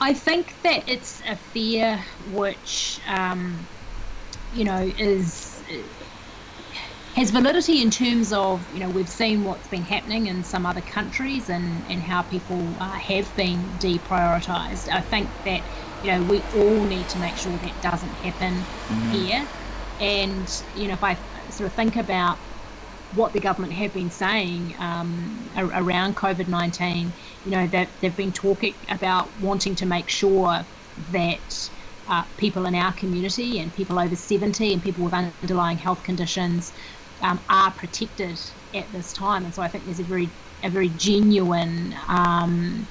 I 0.00 0.12
think 0.12 0.52
that 0.62 0.88
it's 0.88 1.22
a 1.26 1.36
fear 1.36 2.04
which 2.32 3.00
um, 3.08 3.66
you 4.54 4.64
know 4.64 4.92
is 4.98 5.62
has 7.14 7.30
validity 7.30 7.80
in 7.80 7.90
terms 7.90 8.30
of 8.32 8.62
you 8.74 8.80
know 8.80 8.90
we've 8.90 9.08
seen 9.08 9.42
what's 9.44 9.66
been 9.68 9.82
happening 9.82 10.26
in 10.26 10.44
some 10.44 10.66
other 10.66 10.82
countries 10.82 11.48
and 11.48 11.82
and 11.88 12.02
how 12.02 12.22
people 12.22 12.62
uh, 12.78 12.90
have 12.90 13.34
been 13.36 13.58
deprioritized. 13.78 14.92
I 14.92 15.00
think 15.00 15.28
that 15.44 15.62
you 16.06 16.12
know 16.12 16.22
we 16.24 16.40
all 16.54 16.84
need 16.84 17.08
to 17.08 17.18
make 17.18 17.36
sure 17.36 17.52
that 17.52 17.82
doesn't 17.82 18.14
happen 18.22 18.54
mm-hmm. 18.54 19.10
here. 19.10 19.46
And 19.98 20.62
you 20.76 20.86
know 20.86 20.94
if 20.94 21.02
I 21.02 21.16
sort 21.50 21.66
of 21.66 21.72
think 21.72 21.96
about 21.96 22.38
what 23.14 23.32
the 23.32 23.40
government 23.40 23.72
have 23.72 23.94
been 23.94 24.10
saying 24.10 24.74
um, 24.78 25.48
around 25.56 26.16
COVID 26.16 26.48
19. 26.48 27.12
You 27.44 27.50
know, 27.50 27.66
that 27.68 27.88
they've 28.00 28.16
been 28.16 28.32
talking 28.32 28.74
about 28.88 29.28
wanting 29.40 29.74
to 29.76 29.86
make 29.86 30.08
sure 30.08 30.64
that 31.12 31.70
uh, 32.08 32.24
people 32.36 32.66
in 32.66 32.74
our 32.74 32.92
community 32.92 33.58
and 33.58 33.74
people 33.74 33.98
over 33.98 34.14
70 34.14 34.72
and 34.72 34.82
people 34.82 35.04
with 35.04 35.14
underlying 35.14 35.78
health 35.78 36.02
conditions 36.04 36.72
um, 37.22 37.40
are 37.48 37.70
protected 37.70 38.38
at 38.74 38.90
this 38.92 39.12
time. 39.12 39.44
And 39.44 39.54
so 39.54 39.62
I 39.62 39.68
think 39.68 39.84
there's 39.84 40.00
a 40.00 40.04
very, 40.04 40.28
a 40.62 40.68
very 40.68 40.88
genuine, 40.90 41.94
um, 42.08 42.86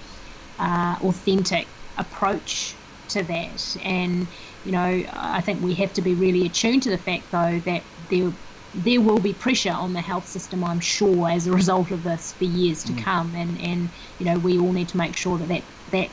uh, 0.58 0.98
authentic 1.04 1.68
approach 1.98 2.76
to 3.10 3.24
that. 3.24 3.78
And, 3.84 4.28
you 4.66 4.72
know, 4.72 5.04
I 5.14 5.42
think 5.42 5.62
we 5.62 5.74
have 5.76 5.94
to 5.94 6.02
be 6.02 6.14
really 6.14 6.46
attuned 6.46 6.84
to 6.84 6.90
the 6.90 6.98
fact, 6.98 7.32
though, 7.32 7.60
that 7.60 7.84
there 8.10 8.32
there 8.74 9.00
will 9.00 9.20
be 9.20 9.32
pressure 9.32 9.72
on 9.72 9.94
the 9.94 10.02
health 10.02 10.28
system, 10.28 10.62
I'm 10.62 10.82
sure, 10.82 11.30
as 11.30 11.48
a 11.48 11.52
result 11.54 11.92
of 11.92 12.04
this 12.04 12.34
for 12.34 12.44
years 12.44 12.84
to 12.84 12.92
mm. 12.92 13.02
come. 13.02 13.34
And, 13.34 13.60
and, 13.62 13.90
you 14.20 14.26
know, 14.26 14.38
we 14.38 14.60
all 14.60 14.74
need 14.74 14.90
to 14.90 14.98
make 14.98 15.16
sure 15.16 15.38
that 15.38 15.48
that, 15.48 15.64
that 15.92 16.10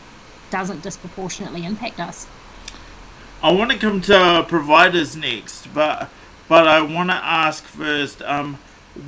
doesn't 0.51 0.83
disproportionately 0.83 1.65
impact 1.65 1.99
us. 1.99 2.29
I 3.43 3.53
want 3.53 3.73
to 3.73 3.79
come 3.79 4.01
to 4.03 4.45
providers 4.47 5.17
next, 5.17 5.75
but 5.75 6.09
but 6.49 6.69
I 6.69 6.83
want 6.83 7.11
to 7.11 7.17
ask 7.17 7.65
first, 7.65 8.23
um, 8.23 8.59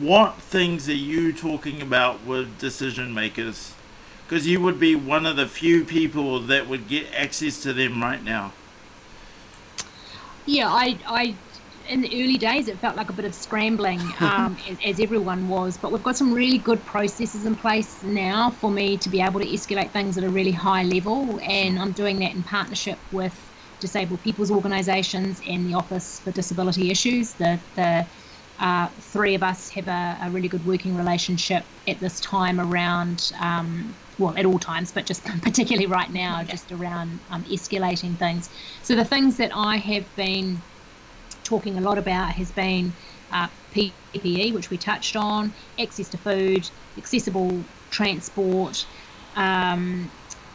what 0.00 0.36
things 0.38 0.88
are 0.88 0.94
you 0.94 1.32
talking 1.32 1.82
about 1.82 2.24
with 2.24 2.58
decision 2.58 3.14
makers? 3.14 3.74
Because 4.26 4.46
you 4.46 4.60
would 4.60 4.80
be 4.80 4.94
one 4.94 5.26
of 5.26 5.36
the 5.36 5.46
few 5.46 5.84
people 5.84 6.40
that 6.40 6.68
would 6.68 6.88
get 6.88 7.12
access 7.14 7.62
to 7.62 7.72
them 7.72 8.02
right 8.02 8.22
now. 8.22 8.52
Yeah, 10.46 10.68
I, 10.68 10.98
I 11.06 11.34
in 11.88 12.00
the 12.00 12.08
early 12.08 12.38
days, 12.38 12.68
it 12.68 12.78
felt 12.78 12.96
like 12.96 13.10
a 13.10 13.12
bit 13.12 13.24
of 13.24 13.34
scrambling, 13.34 14.00
um, 14.20 14.56
as, 14.68 14.78
as, 14.84 15.00
everyone 15.00 15.48
was. 15.48 15.76
But 15.76 15.92
we've 15.92 16.02
got 16.02 16.16
some 16.16 16.32
really 16.32 16.58
good 16.58 16.84
processes 16.86 17.44
in 17.44 17.54
place 17.54 18.02
now 18.02 18.50
for 18.50 18.70
me 18.70 18.96
to 18.98 19.08
be 19.08 19.20
able 19.20 19.40
to 19.40 19.46
escalate 19.46 19.90
things 19.90 20.16
at 20.16 20.24
a 20.24 20.30
really 20.30 20.52
high 20.52 20.84
level, 20.84 21.38
and 21.42 21.78
I'm 21.78 21.92
doing 21.92 22.18
that 22.20 22.34
in 22.34 22.42
partnership 22.42 22.98
with 23.12 23.38
disabled 23.80 24.22
people's 24.22 24.50
organisations 24.50 25.40
and 25.46 25.66
the 25.66 25.74
Office 25.74 26.20
for 26.20 26.30
Disability 26.30 26.90
Issues. 26.90 27.34
The, 27.34 27.58
the 27.74 28.06
uh, 28.60 28.86
three 28.88 29.34
of 29.34 29.42
us 29.42 29.68
have 29.70 29.88
a, 29.88 30.18
a, 30.22 30.30
really 30.30 30.48
good 30.48 30.64
working 30.64 30.96
relationship 30.96 31.64
at 31.88 31.98
this 32.00 32.20
time 32.20 32.60
around, 32.60 33.32
um, 33.40 33.94
well, 34.18 34.36
at 34.36 34.46
all 34.46 34.58
times, 34.58 34.92
but 34.92 35.06
just 35.06 35.24
particularly 35.42 35.86
right 35.86 36.10
now, 36.10 36.42
just 36.42 36.72
around 36.72 37.20
um, 37.30 37.44
escalating 37.44 38.18
things. 38.18 38.50
So 38.82 38.94
the 38.94 39.04
things 39.04 39.36
that 39.38 39.50
I 39.54 39.76
have 39.76 40.14
been 40.16 40.62
talking 41.42 41.78
a 41.78 41.80
lot 41.80 41.98
about 41.98 42.32
has 42.32 42.50
been 42.50 42.92
uh, 43.30 43.48
PPE, 43.72 44.52
which 44.54 44.70
we 44.70 44.78
touched 44.78 45.16
on, 45.16 45.54
access 45.78 46.08
to 46.08 46.18
food, 46.18 46.70
accessible 46.96 47.64
transport, 47.90 48.86
um, 49.34 50.10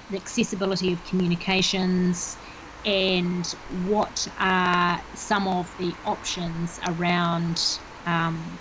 the 0.10 0.18
accessibility 0.18 0.92
of 0.92 1.04
communications, 1.04 2.38
and 2.86 3.54
what 3.68 4.26
are 4.40 5.02
some 5.14 5.48
of 5.48 5.76
the 5.78 5.96
options 6.06 6.80
around 6.88 7.80
um, 8.06 8.58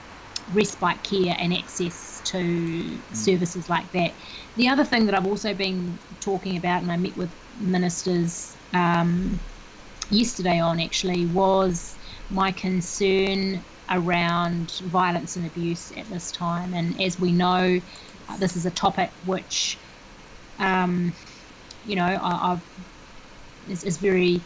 respite 0.52 1.02
care 1.02 1.36
and 1.38 1.54
access 1.54 2.17
to 2.28 2.38
mm. 2.38 2.98
services 3.14 3.68
like 3.68 3.90
that. 3.92 4.12
The 4.56 4.68
other 4.68 4.84
thing 4.84 5.06
that 5.06 5.14
I've 5.14 5.26
also 5.26 5.54
been 5.54 5.98
talking 6.20 6.56
about, 6.56 6.82
and 6.82 6.90
I 6.92 6.96
met 6.96 7.16
with 7.16 7.30
ministers 7.60 8.56
um, 8.72 9.38
yesterday 10.10 10.60
on 10.60 10.80
actually, 10.80 11.26
was 11.26 11.96
my 12.30 12.52
concern 12.52 13.60
around 13.90 14.70
violence 14.84 15.36
and 15.36 15.46
abuse 15.46 15.92
at 15.96 16.08
this 16.10 16.30
time. 16.30 16.74
And 16.74 17.00
as 17.00 17.18
we 17.18 17.32
know, 17.32 17.80
uh, 18.28 18.36
this 18.36 18.56
is 18.56 18.66
a 18.66 18.70
topic 18.70 19.10
which, 19.24 19.78
um, 20.58 21.12
you 21.86 21.96
know, 21.96 22.04
I, 22.04 22.50
have 22.50 22.62
is, 23.70 23.84
is 23.84 23.96
very 23.96 24.40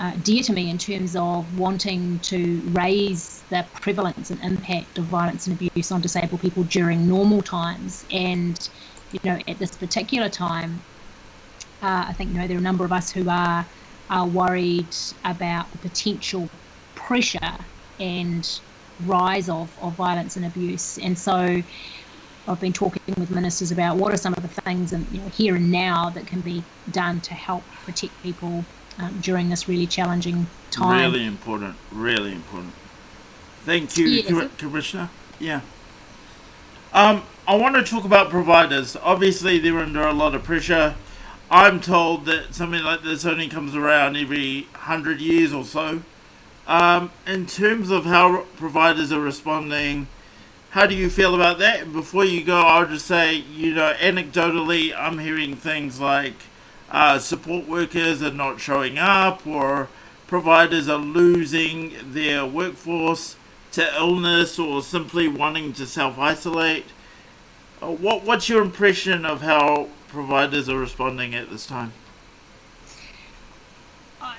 uh, 0.00 0.12
dear 0.22 0.42
to 0.42 0.52
me 0.54 0.70
in 0.70 0.78
terms 0.78 1.14
of 1.14 1.58
wanting 1.58 2.18
to 2.20 2.62
raise 2.70 3.42
the 3.50 3.66
prevalence 3.82 4.30
and 4.30 4.42
impact 4.42 4.96
of 4.96 5.04
violence 5.04 5.46
and 5.46 5.60
abuse 5.60 5.92
on 5.92 6.00
disabled 6.00 6.40
people 6.40 6.64
during 6.64 7.06
normal 7.06 7.42
times. 7.42 8.06
And, 8.10 8.68
you 9.12 9.20
know, 9.24 9.38
at 9.46 9.58
this 9.58 9.76
particular 9.76 10.30
time, 10.30 10.82
uh, 11.82 12.06
I 12.08 12.14
think, 12.14 12.32
you 12.32 12.38
know, 12.38 12.46
there 12.46 12.56
are 12.56 12.60
a 12.60 12.62
number 12.62 12.84
of 12.84 12.92
us 12.92 13.10
who 13.10 13.28
are, 13.28 13.66
are 14.08 14.26
worried 14.26 14.96
about 15.26 15.70
the 15.72 15.78
potential 15.78 16.48
pressure 16.94 17.58
and 17.98 18.60
rise 19.04 19.50
of, 19.50 19.70
of 19.82 19.92
violence 19.96 20.36
and 20.36 20.46
abuse. 20.46 20.96
And 20.96 21.18
so 21.18 21.62
I've 22.48 22.60
been 22.60 22.72
talking 22.72 23.02
with 23.18 23.30
ministers 23.30 23.70
about 23.70 23.98
what 23.98 24.14
are 24.14 24.16
some 24.16 24.32
of 24.32 24.42
the 24.42 24.60
things 24.62 24.94
and 24.94 25.06
you 25.12 25.20
know, 25.20 25.28
here 25.28 25.56
and 25.56 25.70
now 25.70 26.08
that 26.10 26.26
can 26.26 26.40
be 26.40 26.64
done 26.90 27.20
to 27.20 27.34
help 27.34 27.64
protect 27.84 28.22
people 28.22 28.64
um, 28.98 29.18
during 29.20 29.48
this 29.48 29.68
really 29.68 29.86
challenging 29.86 30.46
time. 30.70 31.12
Really 31.12 31.26
important, 31.26 31.76
really 31.90 32.32
important. 32.32 32.72
Thank 33.64 33.96
you, 33.96 34.06
yeah, 34.06 34.48
Commissioner. 34.56 35.10
Yeah. 35.38 35.60
Um, 36.92 37.22
I 37.46 37.56
want 37.56 37.76
to 37.76 37.82
talk 37.82 38.04
about 38.04 38.30
providers. 38.30 38.96
Obviously, 38.96 39.58
they're 39.58 39.78
under 39.78 40.02
a 40.02 40.12
lot 40.12 40.34
of 40.34 40.42
pressure. 40.42 40.96
I'm 41.50 41.80
told 41.80 42.26
that 42.26 42.54
something 42.54 42.82
like 42.82 43.02
this 43.02 43.26
only 43.26 43.48
comes 43.48 43.74
around 43.74 44.16
every 44.16 44.68
hundred 44.72 45.20
years 45.20 45.52
or 45.52 45.64
so. 45.64 46.02
Um, 46.66 47.10
in 47.26 47.46
terms 47.46 47.90
of 47.90 48.04
how 48.04 48.44
providers 48.56 49.12
are 49.12 49.20
responding, 49.20 50.06
how 50.70 50.86
do 50.86 50.94
you 50.94 51.10
feel 51.10 51.34
about 51.34 51.58
that? 51.58 51.92
Before 51.92 52.24
you 52.24 52.44
go, 52.44 52.60
I'll 52.60 52.86
just 52.86 53.06
say, 53.06 53.34
you 53.34 53.74
know, 53.74 53.92
anecdotally, 53.98 54.94
I'm 54.96 55.18
hearing 55.18 55.56
things 55.56 55.98
like 55.98 56.34
uh, 56.90 57.18
support 57.18 57.68
workers 57.68 58.22
are 58.22 58.32
not 58.32 58.60
showing 58.60 58.98
up, 58.98 59.46
or 59.46 59.88
providers 60.26 60.88
are 60.88 60.98
losing 60.98 61.92
their 62.02 62.44
workforce 62.44 63.36
to 63.72 63.94
illness, 63.94 64.58
or 64.58 64.82
simply 64.82 65.28
wanting 65.28 65.72
to 65.74 65.86
self 65.86 66.18
isolate. 66.18 66.86
Uh, 67.80 67.90
what 67.90 68.24
What's 68.24 68.48
your 68.48 68.62
impression 68.62 69.24
of 69.24 69.42
how 69.42 69.88
providers 70.08 70.68
are 70.68 70.78
responding 70.78 71.34
at 71.34 71.50
this 71.50 71.66
time? 71.66 71.92
Uh, 74.20 74.34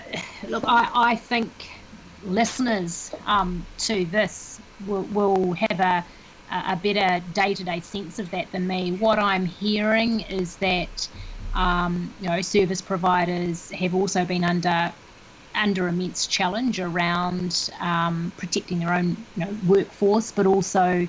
look, 0.47 0.63
I, 0.67 0.89
I 0.93 1.15
think 1.15 1.49
listeners 2.25 3.13
um, 3.25 3.65
to 3.79 4.05
this 4.05 4.59
will, 4.85 5.03
will 5.03 5.53
have 5.53 5.79
a, 5.79 6.05
a 6.51 6.75
better 6.75 7.23
day 7.33 7.53
to 7.53 7.63
day 7.63 7.79
sense 7.79 8.19
of 8.19 8.29
that 8.31 8.51
than 8.51 8.67
me. 8.67 8.91
What 8.93 9.19
I'm 9.19 9.45
hearing 9.45 10.21
is 10.21 10.57
that 10.57 11.07
um, 11.53 12.13
you 12.19 12.29
know 12.29 12.41
service 12.41 12.81
providers 12.81 13.69
have 13.71 13.93
also 13.93 14.25
been 14.25 14.43
under 14.43 14.93
under 15.55 15.87
immense 15.87 16.27
challenge 16.27 16.79
around 16.79 17.69
um, 17.79 18.31
protecting 18.37 18.79
their 18.79 18.93
own 18.93 19.17
you 19.35 19.45
know, 19.45 19.57
workforce, 19.67 20.31
but 20.31 20.45
also 20.45 21.07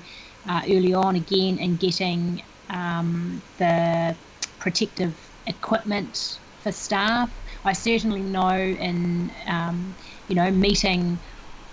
uh, 0.49 0.61
early 0.67 0.93
on 0.93 1.15
again 1.15 1.57
in 1.57 1.77
getting 1.77 2.43
um, 2.69 3.41
the 3.57 4.15
protective 4.59 5.15
equipment 5.47 6.39
for 6.59 6.71
staff. 6.71 7.29
I 7.65 7.73
certainly 7.73 8.21
know 8.21 8.57
in 8.57 9.31
um, 9.47 9.95
you 10.27 10.35
know, 10.35 10.51
meeting 10.51 11.19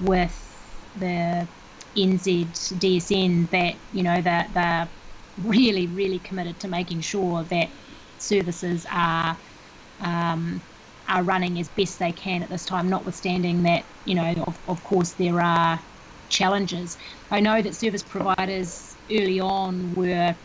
with 0.00 0.37
the 0.99 1.47
NZ 1.97 2.47
DSN 2.79 3.50
that, 3.50 3.75
you 3.93 4.03
know, 4.03 4.21
that 4.23 4.53
they're 4.55 4.89
really, 5.43 5.87
really 5.89 6.19
committed 6.19 6.61
to 6.61 6.69
making 6.69 7.00
sure 7.00 7.43
that 7.45 7.69
services 8.21 8.87
are 8.91 9.39
um, 10.00 10.62
are 11.09 11.23
running 11.25 11.59
as 11.59 11.69
best 11.69 11.99
they 11.99 12.12
can 12.12 12.43
at 12.43 12.49
this 12.49 12.65
time, 12.65 12.89
notwithstanding 12.89 13.62
that, 13.65 13.85
you 14.05 14.15
know, 14.15 14.33
of, 14.47 14.59
of 14.69 14.83
course 14.85 15.12
there 15.12 15.41
are 15.43 15.81
challenges. 16.29 16.97
I 17.31 17.41
know 17.41 17.61
that 17.61 17.75
service 17.75 18.03
providers 18.03 18.97
early 19.11 19.41
on 19.41 19.93
were 19.95 20.37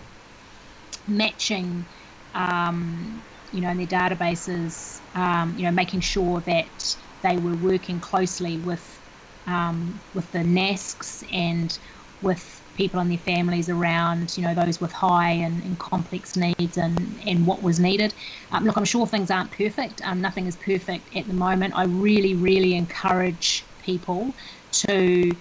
matching, 1.07 1.85
um, 2.33 3.23
you 3.51 3.61
know, 3.61 3.69
in 3.69 3.77
their 3.77 3.85
databases, 3.85 5.01
um, 5.13 5.53
you 5.55 5.65
know, 5.65 5.71
making 5.71 5.99
sure 5.99 6.41
that 6.41 6.95
they 7.21 7.37
were 7.37 7.55
working 7.55 7.99
closely 7.99 8.57
with 8.57 9.01
um, 9.47 10.01
with 10.13 10.31
the 10.31 10.39
NASCs 10.39 11.23
and 11.31 11.77
with 12.21 12.64
people 12.75 12.99
and 12.99 13.09
their 13.09 13.17
families 13.17 13.69
around, 13.69 14.37
you 14.37 14.43
know, 14.43 14.53
those 14.53 14.79
with 14.79 14.91
high 14.91 15.31
and, 15.31 15.63
and 15.63 15.79
complex 15.79 16.35
needs 16.35 16.77
and, 16.77 17.19
and 17.25 17.45
what 17.45 17.61
was 17.63 17.79
needed. 17.79 18.13
Um, 18.51 18.65
look, 18.65 18.77
I'm 18.77 18.85
sure 18.85 19.07
things 19.07 19.31
aren't 19.31 19.51
perfect. 19.51 20.01
Um, 20.05 20.21
nothing 20.21 20.45
is 20.47 20.55
perfect 20.57 21.15
at 21.15 21.27
the 21.27 21.33
moment. 21.33 21.73
I 21.75 21.85
really, 21.85 22.35
really 22.35 22.75
encourage 22.75 23.65
people 23.79 24.35
to 24.71 25.31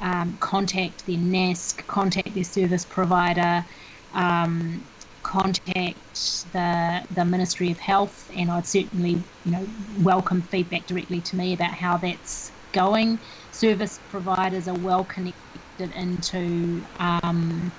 um, 0.00 0.36
contact 0.40 1.06
their 1.06 1.16
NASC, 1.16 1.86
contact 1.86 2.34
their 2.34 2.44
service 2.44 2.84
provider, 2.84 3.64
um, 4.12 4.84
contact 5.22 6.52
the 6.52 7.04
the 7.10 7.24
Ministry 7.24 7.70
of 7.72 7.78
Health, 7.78 8.30
and 8.34 8.50
I'd 8.50 8.66
certainly 8.66 9.22
you 9.44 9.52
know 9.52 9.66
welcome 10.00 10.42
feedback 10.42 10.86
directly 10.86 11.20
to 11.22 11.36
me 11.36 11.52
about 11.52 11.72
how 11.72 11.96
that's 11.96 12.52
going. 12.82 13.18
Service 13.52 13.98
providers 14.10 14.68
are 14.68 14.80
well 14.90 15.04
connected 15.04 15.90
into, 16.04 16.82
um, 16.98 17.72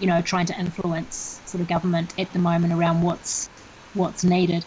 you 0.00 0.06
know, 0.06 0.20
trying 0.22 0.46
to 0.46 0.56
influence 0.58 1.40
sort 1.46 1.60
of 1.60 1.68
government 1.68 2.08
at 2.18 2.32
the 2.32 2.38
moment 2.38 2.72
around 2.72 3.02
what's 3.02 3.48
what's 3.94 4.22
needed. 4.24 4.64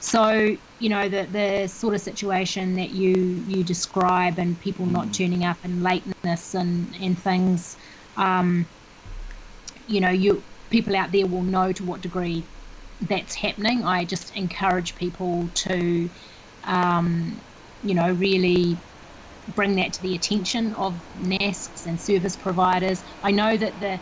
So 0.00 0.56
you 0.82 0.88
know 0.88 1.08
the 1.08 1.22
the 1.38 1.68
sort 1.68 1.94
of 1.94 2.00
situation 2.00 2.74
that 2.80 2.90
you 2.90 3.14
you 3.52 3.62
describe 3.62 4.38
and 4.38 4.60
people 4.60 4.84
not 4.86 5.06
mm. 5.06 5.14
turning 5.18 5.44
up 5.44 5.58
and 5.62 5.82
lateness 5.82 6.54
and 6.54 6.92
and 7.00 7.16
things, 7.16 7.76
um, 8.16 8.66
you 9.86 10.00
know, 10.00 10.10
you 10.10 10.42
people 10.70 10.96
out 10.96 11.12
there 11.12 11.26
will 11.26 11.42
know 11.42 11.70
to 11.72 11.84
what 11.84 12.00
degree 12.00 12.42
that's 13.02 13.34
happening. 13.34 13.84
I 13.84 14.04
just 14.04 14.34
encourage 14.36 14.96
people 14.96 15.48
to, 15.66 16.10
um, 16.64 17.40
you 17.84 17.94
know, 17.94 18.12
really 18.12 18.76
bring 19.48 19.74
that 19.76 19.92
to 19.94 20.02
the 20.02 20.14
attention 20.14 20.74
of 20.74 20.94
NASCs 21.20 21.86
and 21.86 22.00
service 22.00 22.36
providers. 22.36 23.02
I 23.22 23.30
know 23.30 23.56
that 23.56 23.80
the, 23.80 23.98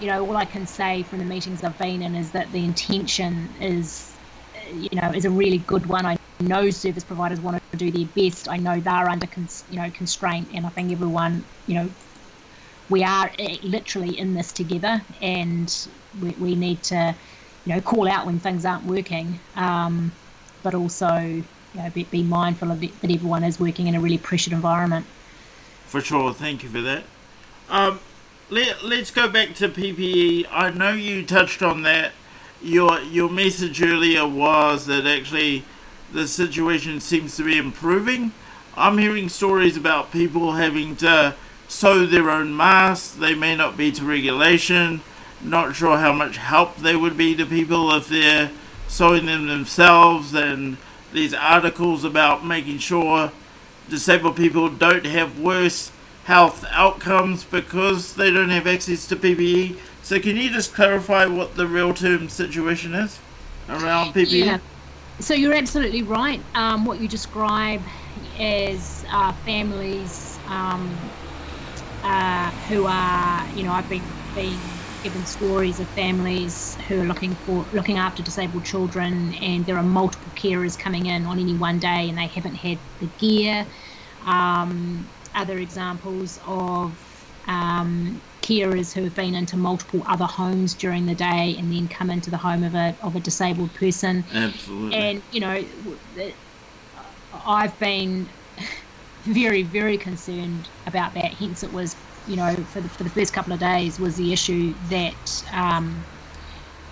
you 0.00 0.08
know, 0.08 0.26
all 0.26 0.36
I 0.36 0.44
can 0.44 0.66
say 0.66 1.02
from 1.02 1.18
the 1.18 1.24
meetings 1.24 1.62
I've 1.62 1.78
been 1.78 2.02
in 2.02 2.14
is 2.14 2.30
that 2.32 2.50
the 2.52 2.64
intention 2.64 3.48
is, 3.60 4.12
you 4.72 5.00
know, 5.00 5.10
is 5.10 5.24
a 5.24 5.30
really 5.30 5.58
good 5.58 5.86
one. 5.86 6.06
I 6.06 6.16
know 6.40 6.70
service 6.70 7.04
providers 7.04 7.40
want 7.40 7.60
to 7.72 7.78
do 7.78 7.90
their 7.90 8.06
best. 8.06 8.48
I 8.48 8.56
know 8.56 8.80
they're 8.80 9.08
under, 9.08 9.26
cons- 9.26 9.64
you 9.70 9.78
know, 9.78 9.90
constraint, 9.90 10.48
and 10.54 10.66
I 10.66 10.70
think 10.70 10.90
everyone, 10.92 11.44
you 11.66 11.74
know, 11.74 11.90
we 12.88 13.04
are 13.04 13.30
eh, 13.38 13.58
literally 13.62 14.18
in 14.18 14.34
this 14.34 14.50
together, 14.52 15.00
and 15.20 15.88
we, 16.20 16.30
we 16.30 16.54
need 16.56 16.82
to 16.84 17.14
you 17.64 17.74
know, 17.74 17.80
call 17.80 18.08
out 18.08 18.26
when 18.26 18.38
things 18.38 18.64
aren't 18.64 18.84
working, 18.84 19.38
um, 19.54 20.10
but 20.62 20.74
also 20.74 21.42
you 21.74 21.80
know, 21.80 21.90
be, 21.90 22.04
be 22.04 22.22
mindful 22.22 22.70
of 22.70 22.82
it, 22.82 23.00
that 23.00 23.10
everyone 23.10 23.44
is 23.44 23.60
working 23.60 23.86
in 23.86 23.94
a 23.94 24.00
really 24.00 24.18
pressured 24.18 24.52
environment. 24.52 25.06
For 25.86 26.00
sure, 26.00 26.32
thank 26.32 26.62
you 26.62 26.68
for 26.68 26.80
that. 26.80 27.04
Um, 27.68 28.00
let, 28.48 28.84
let's 28.84 29.10
go 29.10 29.28
back 29.28 29.54
to 29.56 29.68
PPE. 29.68 30.46
I 30.50 30.70
know 30.70 30.92
you 30.92 31.24
touched 31.24 31.62
on 31.62 31.82
that. 31.82 32.12
Your 32.62 33.00
your 33.00 33.30
message 33.30 33.82
earlier 33.82 34.26
was 34.26 34.84
that 34.86 35.06
actually 35.06 35.64
the 36.12 36.28
situation 36.28 37.00
seems 37.00 37.36
to 37.36 37.44
be 37.44 37.56
improving. 37.56 38.32
I'm 38.76 38.98
hearing 38.98 39.28
stories 39.28 39.76
about 39.76 40.12
people 40.12 40.52
having 40.52 40.96
to 40.96 41.34
sew 41.68 42.04
their 42.04 42.28
own 42.28 42.54
masks. 42.54 43.12
They 43.12 43.34
may 43.34 43.56
not 43.56 43.76
be 43.76 43.92
to 43.92 44.04
regulation. 44.04 45.00
Not 45.42 45.74
sure 45.74 45.98
how 45.98 46.12
much 46.12 46.36
help 46.36 46.76
they 46.76 46.96
would 46.96 47.16
be 47.16 47.34
to 47.36 47.46
people 47.46 47.90
if 47.94 48.08
they're 48.08 48.50
sewing 48.88 49.26
them 49.26 49.46
themselves, 49.46 50.34
and 50.34 50.76
these 51.12 51.34
articles 51.34 52.04
about 52.04 52.44
making 52.44 52.78
sure 52.78 53.32
disabled 53.88 54.36
people 54.36 54.68
don't 54.68 55.06
have 55.06 55.38
worse 55.38 55.90
health 56.24 56.64
outcomes 56.70 57.44
because 57.44 58.14
they 58.14 58.30
don't 58.30 58.50
have 58.50 58.66
access 58.66 59.06
to 59.08 59.16
PPE. 59.16 59.76
So, 60.02 60.18
can 60.20 60.36
you 60.36 60.50
just 60.50 60.74
clarify 60.74 61.26
what 61.26 61.56
the 61.56 61.66
real 61.66 61.92
term 61.92 62.28
situation 62.28 62.94
is 62.94 63.18
around 63.68 64.14
PPE? 64.14 64.44
Yeah. 64.44 64.58
So, 65.18 65.34
you're 65.34 65.54
absolutely 65.54 66.02
right. 66.02 66.40
Um, 66.54 66.84
what 66.84 67.00
you 67.00 67.08
describe 67.08 67.82
as 68.38 69.04
uh, 69.10 69.32
families 69.44 70.38
um, 70.46 70.96
uh, 72.02 72.50
who 72.68 72.86
are, 72.86 73.46
you 73.54 73.64
know, 73.64 73.72
I've 73.72 73.88
been, 73.88 74.02
been 74.34 74.58
given 75.02 75.24
stories 75.26 75.80
of 75.80 75.88
families 75.88 76.76
who 76.88 77.00
are 77.00 77.04
looking 77.04 77.34
for 77.34 77.64
looking 77.72 77.98
after 77.98 78.22
disabled 78.22 78.64
children, 78.64 79.34
and 79.34 79.64
there 79.66 79.76
are 79.76 79.82
multiple 79.82 80.30
carers 80.34 80.78
coming 80.78 81.06
in 81.06 81.26
on 81.26 81.38
any 81.38 81.54
one 81.54 81.78
day, 81.78 82.08
and 82.08 82.18
they 82.18 82.26
haven't 82.26 82.54
had 82.54 82.78
the 83.00 83.06
gear. 83.18 83.66
Um, 84.26 85.08
other 85.34 85.58
examples 85.58 86.40
of 86.46 86.92
um, 87.46 88.20
carers 88.42 88.92
who 88.92 89.04
have 89.04 89.14
been 89.14 89.34
into 89.34 89.56
multiple 89.56 90.02
other 90.06 90.24
homes 90.24 90.74
during 90.74 91.06
the 91.06 91.14
day 91.14 91.54
and 91.58 91.72
then 91.72 91.88
come 91.88 92.10
into 92.10 92.30
the 92.30 92.36
home 92.36 92.64
of 92.64 92.74
a 92.74 92.94
of 93.02 93.16
a 93.16 93.20
disabled 93.20 93.72
person. 93.74 94.24
Absolutely. 94.32 94.96
And 94.96 95.22
you 95.32 95.40
know, 95.40 95.64
I've 97.46 97.78
been 97.78 98.28
very 99.22 99.62
very 99.62 99.96
concerned 99.96 100.68
about 100.86 101.14
that. 101.14 101.32
Hence, 101.34 101.62
it 101.62 101.72
was 101.72 101.96
you 102.24 102.36
know, 102.36 102.54
for 102.66 102.80
the, 102.80 102.88
for 102.88 103.04
the 103.04 103.10
first 103.10 103.32
couple 103.32 103.52
of 103.52 103.60
days 103.60 103.98
was 103.98 104.16
the 104.16 104.32
issue 104.32 104.74
that 104.88 105.42
um, 105.52 106.06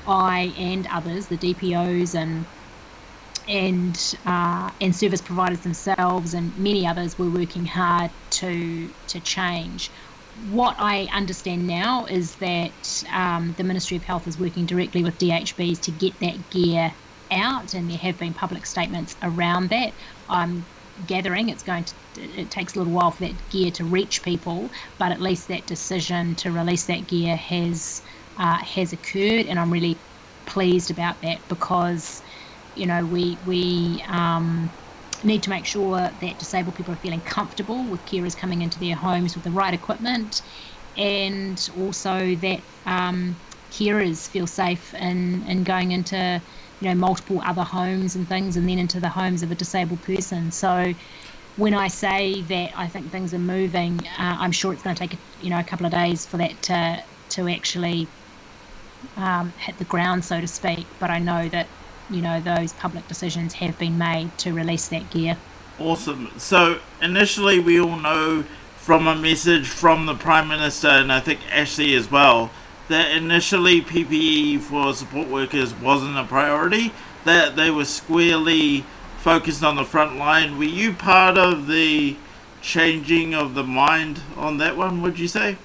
I 0.06 0.54
and 0.56 0.86
others, 0.88 1.28
the 1.28 1.38
DPOs 1.38 2.14
and 2.14 2.46
and 3.46 4.12
uh, 4.26 4.70
and 4.80 4.94
service 4.94 5.22
providers 5.22 5.60
themselves 5.60 6.34
and 6.34 6.56
many 6.56 6.86
others 6.86 7.16
were 7.18 7.30
working 7.30 7.64
hard 7.64 8.10
to 8.30 8.92
to 9.08 9.20
change. 9.20 9.92
What 10.34 10.76
I 10.78 11.08
understand 11.12 11.66
now 11.66 12.04
is 12.06 12.36
that 12.36 13.02
um, 13.12 13.54
the 13.56 13.64
Ministry 13.64 13.96
of 13.96 14.04
Health 14.04 14.26
is 14.28 14.38
working 14.38 14.66
directly 14.66 15.02
with 15.02 15.18
DHBs 15.18 15.80
to 15.82 15.92
get 15.92 16.20
that 16.20 16.50
gear 16.50 16.94
out, 17.30 17.74
and 17.74 17.90
there 17.90 17.98
have 17.98 18.18
been 18.18 18.34
public 18.34 18.64
statements 18.66 19.16
around 19.22 19.70
that. 19.70 19.94
I'm 20.28 20.68
gathering 21.06 21.48
it's 21.48 21.62
going 21.62 21.84
to 21.84 21.94
it 22.16 22.50
takes 22.50 22.74
a 22.74 22.78
little 22.78 22.92
while 22.92 23.10
for 23.10 23.24
that 23.24 23.48
gear 23.48 23.70
to 23.70 23.84
reach 23.84 24.22
people 24.22 24.72
but 24.98 25.12
at 25.12 25.20
least 25.20 25.48
that 25.48 25.66
decision 25.66 26.34
to 26.34 26.50
release 26.50 26.86
that 26.86 27.06
gear 27.06 27.36
has 27.36 28.02
uh, 28.38 28.58
has 28.64 28.92
occurred 28.92 29.46
and 29.46 29.58
I'm 29.58 29.70
really 29.72 30.02
pleased 30.46 30.90
about 30.90 31.20
that 31.22 31.46
because 31.48 32.22
you 32.74 32.86
know 32.86 33.04
we 33.04 33.38
we 33.44 34.04
um, 34.08 34.74
need 35.22 35.42
to 35.42 35.50
make 35.50 35.66
sure 35.66 35.98
that 35.98 36.38
disabled 36.38 36.74
people 36.74 36.94
are 36.94 36.98
feeling 36.98 37.20
comfortable 37.22 37.88
with 37.88 38.04
carers 38.04 38.36
coming 38.36 38.62
into 38.62 38.78
their 38.78 38.96
homes 38.96 39.34
with 39.34 39.44
the 39.44 39.52
right 39.52 39.74
equipment 39.74 40.42
and 40.96 41.68
also 41.74 42.34
that 42.36 42.62
um, 42.86 43.40
carers 43.70 44.28
feel 44.28 44.46
safe 44.46 44.94
in, 44.94 45.42
in 45.46 45.62
going 45.64 45.92
into 45.92 46.42
you 46.80 46.88
know 46.88 46.94
multiple 46.94 47.40
other 47.44 47.64
homes 47.64 48.14
and 48.16 48.28
things 48.28 48.56
and 48.56 48.68
then 48.68 48.78
into 48.78 49.00
the 49.00 49.08
homes 49.08 49.42
of 49.42 49.50
a 49.50 49.54
disabled 49.54 50.02
person 50.02 50.50
so 50.50 50.94
when 51.58 51.74
I 51.74 51.88
say 51.88 52.40
that 52.42 52.70
I 52.76 52.86
think 52.86 53.10
things 53.10 53.34
are 53.34 53.38
moving, 53.38 53.98
uh, 54.16 54.36
I'm 54.38 54.52
sure 54.52 54.72
it's 54.72 54.82
going 54.82 54.94
to 54.94 55.08
take 55.08 55.18
you 55.42 55.50
know 55.50 55.58
a 55.58 55.64
couple 55.64 55.84
of 55.84 55.92
days 55.92 56.24
for 56.24 56.38
that 56.38 56.62
to 56.62 57.02
to 57.30 57.48
actually 57.48 58.06
um, 59.16 59.52
hit 59.58 59.76
the 59.78 59.84
ground, 59.84 60.24
so 60.24 60.40
to 60.40 60.46
speak. 60.46 60.86
But 61.00 61.10
I 61.10 61.18
know 61.18 61.48
that 61.48 61.66
you 62.08 62.22
know 62.22 62.40
those 62.40 62.72
public 62.74 63.06
decisions 63.08 63.54
have 63.54 63.76
been 63.78 63.98
made 63.98 64.36
to 64.38 64.52
release 64.52 64.88
that 64.88 65.10
gear. 65.10 65.36
Awesome. 65.80 66.30
So 66.38 66.78
initially, 67.02 67.58
we 67.58 67.80
all 67.80 67.96
know 67.96 68.44
from 68.76 69.06
a 69.06 69.14
message 69.14 69.68
from 69.68 70.06
the 70.06 70.14
Prime 70.14 70.48
Minister 70.48 70.88
and 70.88 71.12
I 71.12 71.20
think 71.20 71.40
Ashley 71.52 71.94
as 71.94 72.10
well 72.10 72.50
that 72.88 73.10
initially 73.10 73.82
PPE 73.82 74.60
for 74.60 74.94
support 74.94 75.28
workers 75.28 75.74
wasn't 75.74 76.16
a 76.16 76.24
priority, 76.24 76.92
that 77.24 77.56
they 77.56 77.70
were 77.70 77.84
squarely 77.84 78.84
focused 79.18 79.62
on 79.62 79.76
the 79.76 79.84
front 79.84 80.16
line. 80.16 80.58
Were 80.58 80.64
you 80.64 80.92
part 80.92 81.36
of 81.36 81.66
the 81.66 82.16
changing 82.62 83.34
of 83.34 83.54
the 83.54 83.62
mind 83.62 84.22
on 84.36 84.58
that 84.58 84.76
one, 84.76 85.02
would 85.02 85.18
you 85.18 85.28
say? 85.28 85.56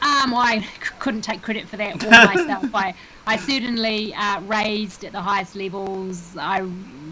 Um, 0.00 0.34
I 0.34 0.66
couldn't 0.98 1.22
take 1.22 1.42
credit 1.42 1.66
for 1.66 1.76
that 1.76 2.00
for 2.02 2.10
myself. 2.10 2.74
I, 2.74 2.94
I 3.26 3.36
certainly 3.36 4.14
uh, 4.14 4.40
raised 4.42 5.04
at 5.04 5.12
the 5.12 5.20
highest 5.20 5.56
levels. 5.56 6.36
I 6.38 6.60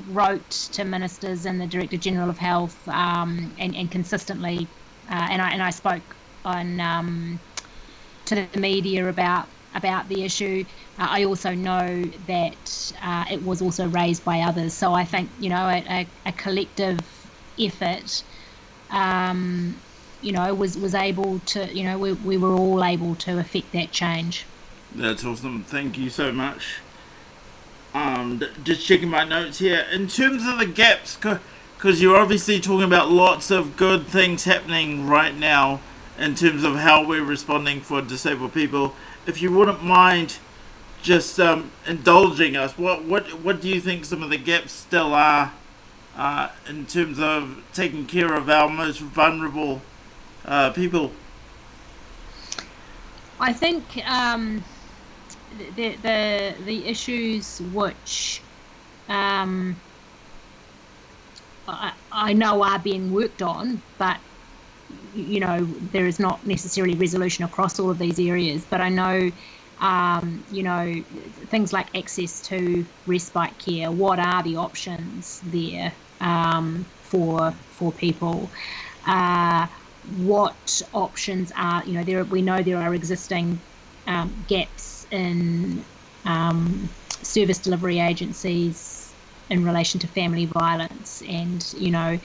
wrote 0.09 0.51
to 0.73 0.85
ministers 0.85 1.47
and 1.47 1.61
the 1.61 1.67
Director 1.67 1.97
General 1.97 2.29
of 2.29 2.39
Health, 2.39 2.87
um, 2.89 3.53
and, 3.59 3.75
and 3.75 3.91
consistently, 3.91 4.67
uh, 5.11 5.29
and 5.31 5.41
I 5.41 5.51
and 5.51 5.63
I 5.63 5.71
spoke 5.71 6.03
on 6.45 6.81
um, 6.81 7.41
to 8.35 8.49
the 8.53 8.61
media 8.61 9.09
about 9.09 9.49
about 9.75 10.09
the 10.09 10.23
issue. 10.25 10.65
Uh, 10.99 11.07
I 11.11 11.25
also 11.25 11.55
know 11.55 12.05
that 12.27 12.93
uh, 13.03 13.25
it 13.31 13.43
was 13.43 13.63
also 13.63 13.89
raised 13.89 14.25
by 14.25 14.41
others. 14.41 14.75
So 14.75 14.93
I 14.93 15.05
think 15.05 15.31
you 15.41 15.49
know 15.49 15.67
a, 15.69 15.85
a, 15.89 16.07
a 16.27 16.33
collective 16.33 17.01
effort, 17.59 18.23
um, 18.91 19.77
you 20.21 20.33
know, 20.33 20.55
was 20.55 20.77
was 20.77 20.95
able 20.95 21.39
to 21.41 21.73
you 21.75 21.85
know 21.85 21.99
we 21.99 22.13
we 22.13 22.37
were 22.37 22.55
all 22.55 22.85
able 22.85 23.15
to 23.17 23.39
affect 23.39 23.73
that 23.73 23.93
change. 23.93 24.45
That's 24.95 25.25
awesome. 25.25 25.65
Thank 25.65 25.97
you 25.97 26.11
so 26.11 26.33
much. 26.33 26.81
Um, 27.95 28.43
just 28.65 28.87
checking 28.87 29.09
my 29.09 29.25
notes 29.25 29.59
here. 29.59 29.87
In 29.93 30.09
terms 30.09 30.47
of 30.47 30.59
the 30.59 30.67
gaps, 30.67 31.17
because 31.17 32.01
you're 32.01 32.17
obviously 32.17 32.59
talking 32.61 32.85
about 32.85 33.11
lots 33.11 33.51
of 33.51 33.77
good 33.77 34.07
things 34.07 34.45
happening 34.45 35.07
right 35.07 35.35
now 35.35 35.81
in 36.23 36.37
terms 36.37 36.63
of 36.63 36.77
how 36.77 37.05
we're 37.05 37.25
responding 37.25 37.81
for 37.81 38.01
disabled 38.01 38.55
people. 38.55 38.95
If 39.27 39.43
you 39.43 39.51
wouldn't 39.51 39.83
mind 39.83 40.39
just 41.03 41.41
um, 41.41 41.73
indulging 41.85 42.57
us, 42.57 42.79
what, 42.79 43.05
what, 43.05 43.41
what 43.41 43.61
do 43.61 43.69
you 43.69 43.81
think 43.81 44.05
some 44.05 44.23
of 44.23 44.31
the 44.31 44.39
gaps 44.39 44.71
still 44.71 45.15
are 45.15 45.53
uh, 46.17 46.51
in 46.69 46.87
terms 46.87 47.19
of 47.19 47.65
taking 47.73 48.07
care 48.07 48.35
of 48.35 48.49
our 48.49 48.69
most 48.69 49.01
vulnerable 49.01 49.83
uh, 50.45 50.71
people? 50.71 51.11
I 53.41 53.53
think 53.53 53.83
um, 54.09 54.63
the, 55.75 55.97
the, 56.03 56.55
the 56.65 56.87
issues 56.87 57.61
which 57.73 58.41
um, 59.09 59.75
I, 61.67 61.93
I 62.13 62.33
know 62.33 62.63
are 62.63 62.79
being 62.79 63.13
worked 63.13 63.43
on, 63.43 63.83
but 63.99 64.19
you 65.13 65.41
know 65.41 65.59
there 65.93 66.07
is 66.07 66.19
not 66.19 66.47
necessarily 66.47 66.97
resolution 66.97 67.45
across 67.45 67.79
all 67.79 67.91
of 67.91 67.99
these 67.99 68.19
areas. 68.19 68.65
But 68.65 68.81
I 68.81 68.89
know. 68.89 69.31
Um, 69.79 70.45
you 70.49 70.63
know, 70.63 70.93
things 71.49 71.73
like 71.73 71.97
access 71.97 72.41
to 72.43 72.87
respite 73.05 73.59
care. 73.59 73.91
What 73.91 74.21
are 74.21 74.41
the 74.45 74.55
options 74.55 75.41
there 75.41 75.93
um, 76.21 76.87
for 77.01 77.53
for 77.71 77.91
people? 77.91 78.53
Uh, 79.05 79.67
what 80.17 80.81
options 80.93 81.53
are? 81.57 81.85
You 81.85 81.95
know, 81.95 82.05
there 82.05 82.25
we 82.25 82.43
know 82.43 82.59
there 82.59 82.79
are 82.79 82.95
existing 82.95 83.61
um, 84.07 84.45
gaps 84.47 85.07
in 85.11 85.85
um, 86.25 86.89
service 87.23 87.59
delivery 87.59 87.99
agencies 87.99 89.15
in 89.51 89.65
relation 89.65 90.01
to 90.01 90.07
family 90.07 90.47
violence, 90.47 91.23
and 91.23 91.73
you 91.73 91.91
know, 91.91 92.19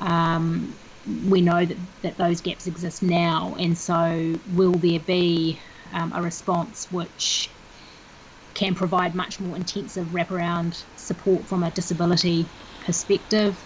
um, 0.00 0.76
we 1.06 1.40
know 1.40 1.64
that, 1.64 1.78
that 2.02 2.18
those 2.18 2.40
gaps 2.40 2.66
exist 2.66 3.02
now, 3.02 3.56
and 3.58 3.76
so 3.76 4.32
will 4.46 4.72
there 4.72 5.00
be 5.00 5.60
um, 5.92 6.12
a 6.14 6.22
response 6.22 6.90
which 6.90 7.54
can 8.54 8.74
provide 8.74 9.14
much 9.14 9.40
more 9.40 9.56
intensive 9.56 10.08
wraparound 10.08 10.84
support 10.96 11.48
from 11.48 11.62
a 11.62 11.70
disability 11.70 12.48
perspective? 12.84 13.64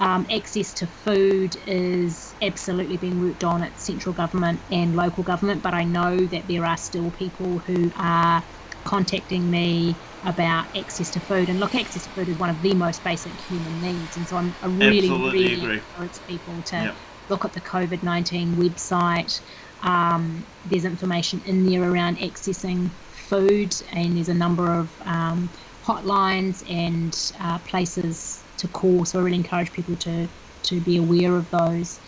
Um, 0.00 0.26
access 0.30 0.72
to 0.74 0.86
food 0.86 1.56
is 1.66 2.34
absolutely 2.42 2.96
being 2.96 3.20
worked 3.20 3.44
on 3.44 3.62
at 3.62 3.78
central 3.78 4.12
government 4.12 4.60
and 4.70 4.96
local 4.96 5.22
government, 5.22 5.62
but 5.62 5.74
I 5.74 5.84
know 5.84 6.16
that 6.16 6.48
there 6.48 6.64
are 6.66 6.76
still 6.76 7.10
people 7.12 7.58
who 7.60 7.92
are 7.96 8.42
contacting 8.84 9.50
me 9.50 10.00
about 10.24 10.66
access 10.76 11.10
to 11.10 11.20
food. 11.20 11.48
And 11.48 11.58
look, 11.60 11.74
access 11.74 12.04
to 12.04 12.10
food 12.10 12.28
is 12.28 12.36
one 12.38 12.50
of 12.50 12.60
the 12.62 12.74
most 12.74 13.02
basic 13.04 13.40
human 13.40 13.80
needs, 13.80 14.16
and 14.16 14.28
so 14.28 14.36
I'm, 14.36 14.56
I 14.62 14.66
really, 14.66 14.98
Absolutely 15.08 15.38
really 15.38 15.52
agree. 15.64 15.76
encourage 15.76 16.22
people 16.26 16.62
to 16.64 16.76
Yep. 16.76 16.96
look 17.28 17.44
at 17.44 17.52
the 17.52 17.60
COVID 17.60 18.02
19 18.02 18.56
website. 18.56 19.40
Um, 19.82 20.46
there's 20.64 20.84
information 20.84 21.42
in 21.44 21.64
there 21.64 21.82
around 21.90 22.18
accessing 22.18 22.90
food, 23.10 23.74
and 23.92 24.16
there's 24.16 24.28
a 24.28 24.34
number 24.34 24.70
of 24.72 24.94
um, 25.04 25.50
hotlines 25.84 26.62
and 26.70 27.16
uh, 27.40 27.58
places 27.60 28.44
to 28.58 28.68
call. 28.68 29.04
So 29.04 29.18
I 29.18 29.22
really 29.22 29.36
encourage 29.38 29.72
people 29.72 29.96
to 29.96 30.28
to 30.64 30.80
be 30.80 30.96
aware 30.96 31.34
of 31.36 31.50
those, 31.50 32.00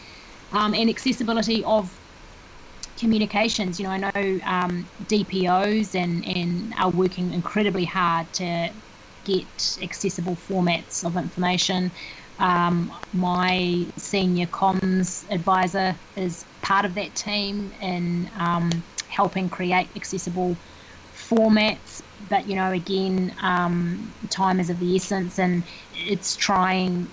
um, 0.52 0.74
and 0.74 0.88
accessibility 0.88 1.64
of 1.64 2.00
communications. 2.96 3.78
You 3.78 3.86
know, 3.86 3.92
I 3.92 3.98
know 3.98 4.40
um, 4.44 4.90
DPOs 5.04 5.94
and 5.94 6.24
and 6.24 6.74
are 6.78 6.90
working 6.90 7.32
incredibly 7.32 7.84
hard 7.84 8.32
to 8.34 8.74
get 9.24 9.78
accessible 9.82 10.36
formats 10.36 11.04
of 11.04 11.16
information. 11.16 11.90
Um, 12.38 12.92
my 13.12 13.86
senior 13.96 14.46
comms 14.46 15.24
advisor 15.30 15.98
is 16.16 16.44
part 16.62 16.84
of 16.84 16.94
that 16.94 17.14
team 17.14 17.72
in 17.80 18.30
um, 18.38 18.70
helping 19.08 19.48
create 19.48 19.88
accessible 19.96 20.56
formats. 21.14 22.02
But 22.28 22.48
you 22.48 22.56
know, 22.56 22.70
again, 22.72 23.34
um, 23.40 24.12
time 24.30 24.60
is 24.60 24.70
of 24.70 24.78
the 24.78 24.96
essence, 24.96 25.38
and 25.38 25.64
it's 25.92 26.36
trying, 26.36 27.12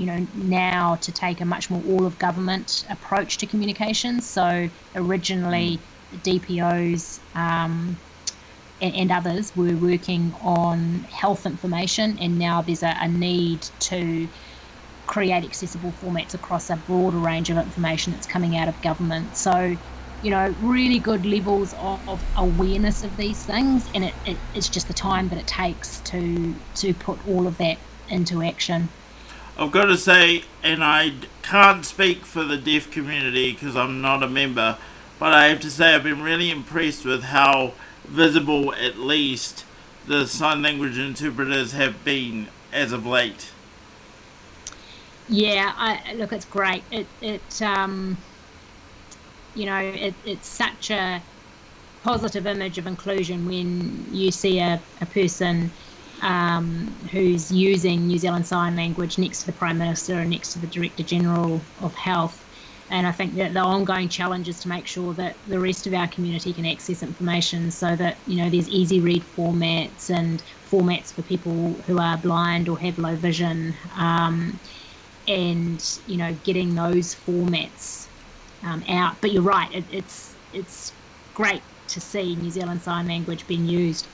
you 0.00 0.06
know, 0.06 0.26
now 0.32 0.96
to 0.96 1.12
take 1.12 1.42
a 1.42 1.44
much 1.44 1.68
more 1.68 1.82
all 1.92 2.06
of 2.06 2.18
government 2.18 2.84
approach 2.88 3.36
to 3.36 3.46
communications. 3.46 4.28
So 4.28 4.70
originally, 4.94 5.78
DPOs. 6.14 7.20
Um, 7.34 7.98
and, 8.80 8.94
and 8.94 9.12
others 9.12 9.54
were 9.54 9.76
working 9.76 10.34
on 10.40 11.04
health 11.10 11.44
information, 11.44 12.18
and 12.18 12.38
now 12.38 12.62
there's 12.62 12.82
a, 12.82 12.94
a 12.98 13.08
need 13.08 13.60
to 13.80 14.26
create 15.06 15.44
accessible 15.44 15.92
formats 15.92 16.32
across 16.32 16.70
a 16.70 16.76
broader 16.76 17.18
range 17.18 17.50
of 17.50 17.58
information 17.58 18.14
that's 18.14 18.26
coming 18.26 18.56
out 18.56 18.68
of 18.68 18.80
government. 18.80 19.36
So, 19.36 19.76
you 20.22 20.30
know, 20.30 20.54
really 20.62 20.98
good 20.98 21.26
levels 21.26 21.74
of, 21.74 22.00
of 22.08 22.24
awareness 22.36 23.02
of 23.02 23.14
these 23.18 23.44
things, 23.44 23.86
and 23.92 24.04
it, 24.04 24.14
it, 24.24 24.38
it's 24.54 24.70
just 24.70 24.88
the 24.88 24.94
time 24.94 25.28
that 25.28 25.38
it 25.38 25.46
takes 25.46 26.00
to 26.12 26.54
to 26.76 26.94
put 26.94 27.18
all 27.28 27.46
of 27.46 27.58
that 27.58 27.76
into 28.08 28.42
action. 28.42 28.88
I've 29.60 29.72
got 29.72 29.84
to 29.84 29.98
say, 29.98 30.44
and 30.62 30.82
I 30.82 31.12
can't 31.42 31.84
speak 31.84 32.24
for 32.24 32.42
the 32.44 32.56
deaf 32.56 32.90
community 32.90 33.52
because 33.52 33.76
I'm 33.76 34.00
not 34.00 34.22
a 34.22 34.26
member, 34.26 34.78
but 35.18 35.34
I 35.34 35.48
have 35.48 35.60
to 35.60 35.70
say 35.70 35.94
I've 35.94 36.02
been 36.02 36.22
really 36.22 36.50
impressed 36.50 37.04
with 37.04 37.24
how 37.24 37.74
visible, 38.04 38.72
at 38.72 38.96
least, 38.96 39.66
the 40.06 40.26
sign 40.26 40.62
language 40.62 40.96
interpreters 40.96 41.72
have 41.72 42.02
been 42.04 42.48
as 42.72 42.90
of 42.90 43.04
late. 43.04 43.52
Yeah, 45.28 45.74
I, 45.76 46.14
look, 46.14 46.32
it's 46.32 46.46
great. 46.46 46.82
It, 46.90 47.06
it, 47.20 47.60
um, 47.60 48.16
you 49.54 49.66
know, 49.66 49.78
it, 49.78 50.14
it's 50.24 50.48
such 50.48 50.90
a 50.90 51.20
positive 52.02 52.46
image 52.46 52.78
of 52.78 52.86
inclusion 52.86 53.44
when 53.46 54.06
you 54.10 54.30
see 54.30 54.58
a, 54.58 54.80
a 55.02 55.06
person 55.06 55.70
um, 56.22 56.86
who's 57.10 57.50
using 57.50 58.06
New 58.06 58.18
Zealand 58.18 58.46
Sign 58.46 58.76
Language 58.76 59.18
next 59.18 59.40
to 59.40 59.46
the 59.46 59.52
Prime 59.52 59.78
Minister 59.78 60.14
and 60.14 60.30
next 60.30 60.52
to 60.52 60.58
the 60.58 60.66
Director 60.66 61.02
General 61.02 61.60
of 61.80 61.94
Health. 61.94 62.46
And 62.90 63.06
I 63.06 63.12
think 63.12 63.36
that 63.36 63.54
the 63.54 63.60
ongoing 63.60 64.08
challenge 64.08 64.48
is 64.48 64.58
to 64.60 64.68
make 64.68 64.86
sure 64.86 65.14
that 65.14 65.36
the 65.46 65.60
rest 65.60 65.86
of 65.86 65.94
our 65.94 66.08
community 66.08 66.52
can 66.52 66.66
access 66.66 67.02
information 67.04 67.70
so 67.70 67.94
that, 67.94 68.16
you 68.26 68.36
know, 68.36 68.50
there's 68.50 68.68
easy 68.68 69.00
read 69.00 69.22
formats 69.22 70.10
and 70.10 70.42
formats 70.68 71.12
for 71.12 71.22
people 71.22 71.72
who 71.86 71.98
are 71.98 72.16
blind 72.16 72.68
or 72.68 72.76
have 72.78 72.98
low 72.98 73.14
vision. 73.14 73.74
Um, 73.96 74.58
and, 75.28 76.00
you 76.08 76.16
know, 76.16 76.34
getting 76.42 76.74
those 76.74 77.14
formats 77.14 78.08
um, 78.64 78.82
out. 78.88 79.20
But 79.20 79.30
you're 79.30 79.42
right, 79.42 79.72
it, 79.72 79.84
it's, 79.92 80.34
it's 80.52 80.92
great 81.34 81.62
to 81.88 82.00
see 82.00 82.34
New 82.36 82.50
Zealand 82.50 82.82
Sign 82.82 83.06
Language 83.06 83.46
being 83.46 83.66
used. 83.66 84.06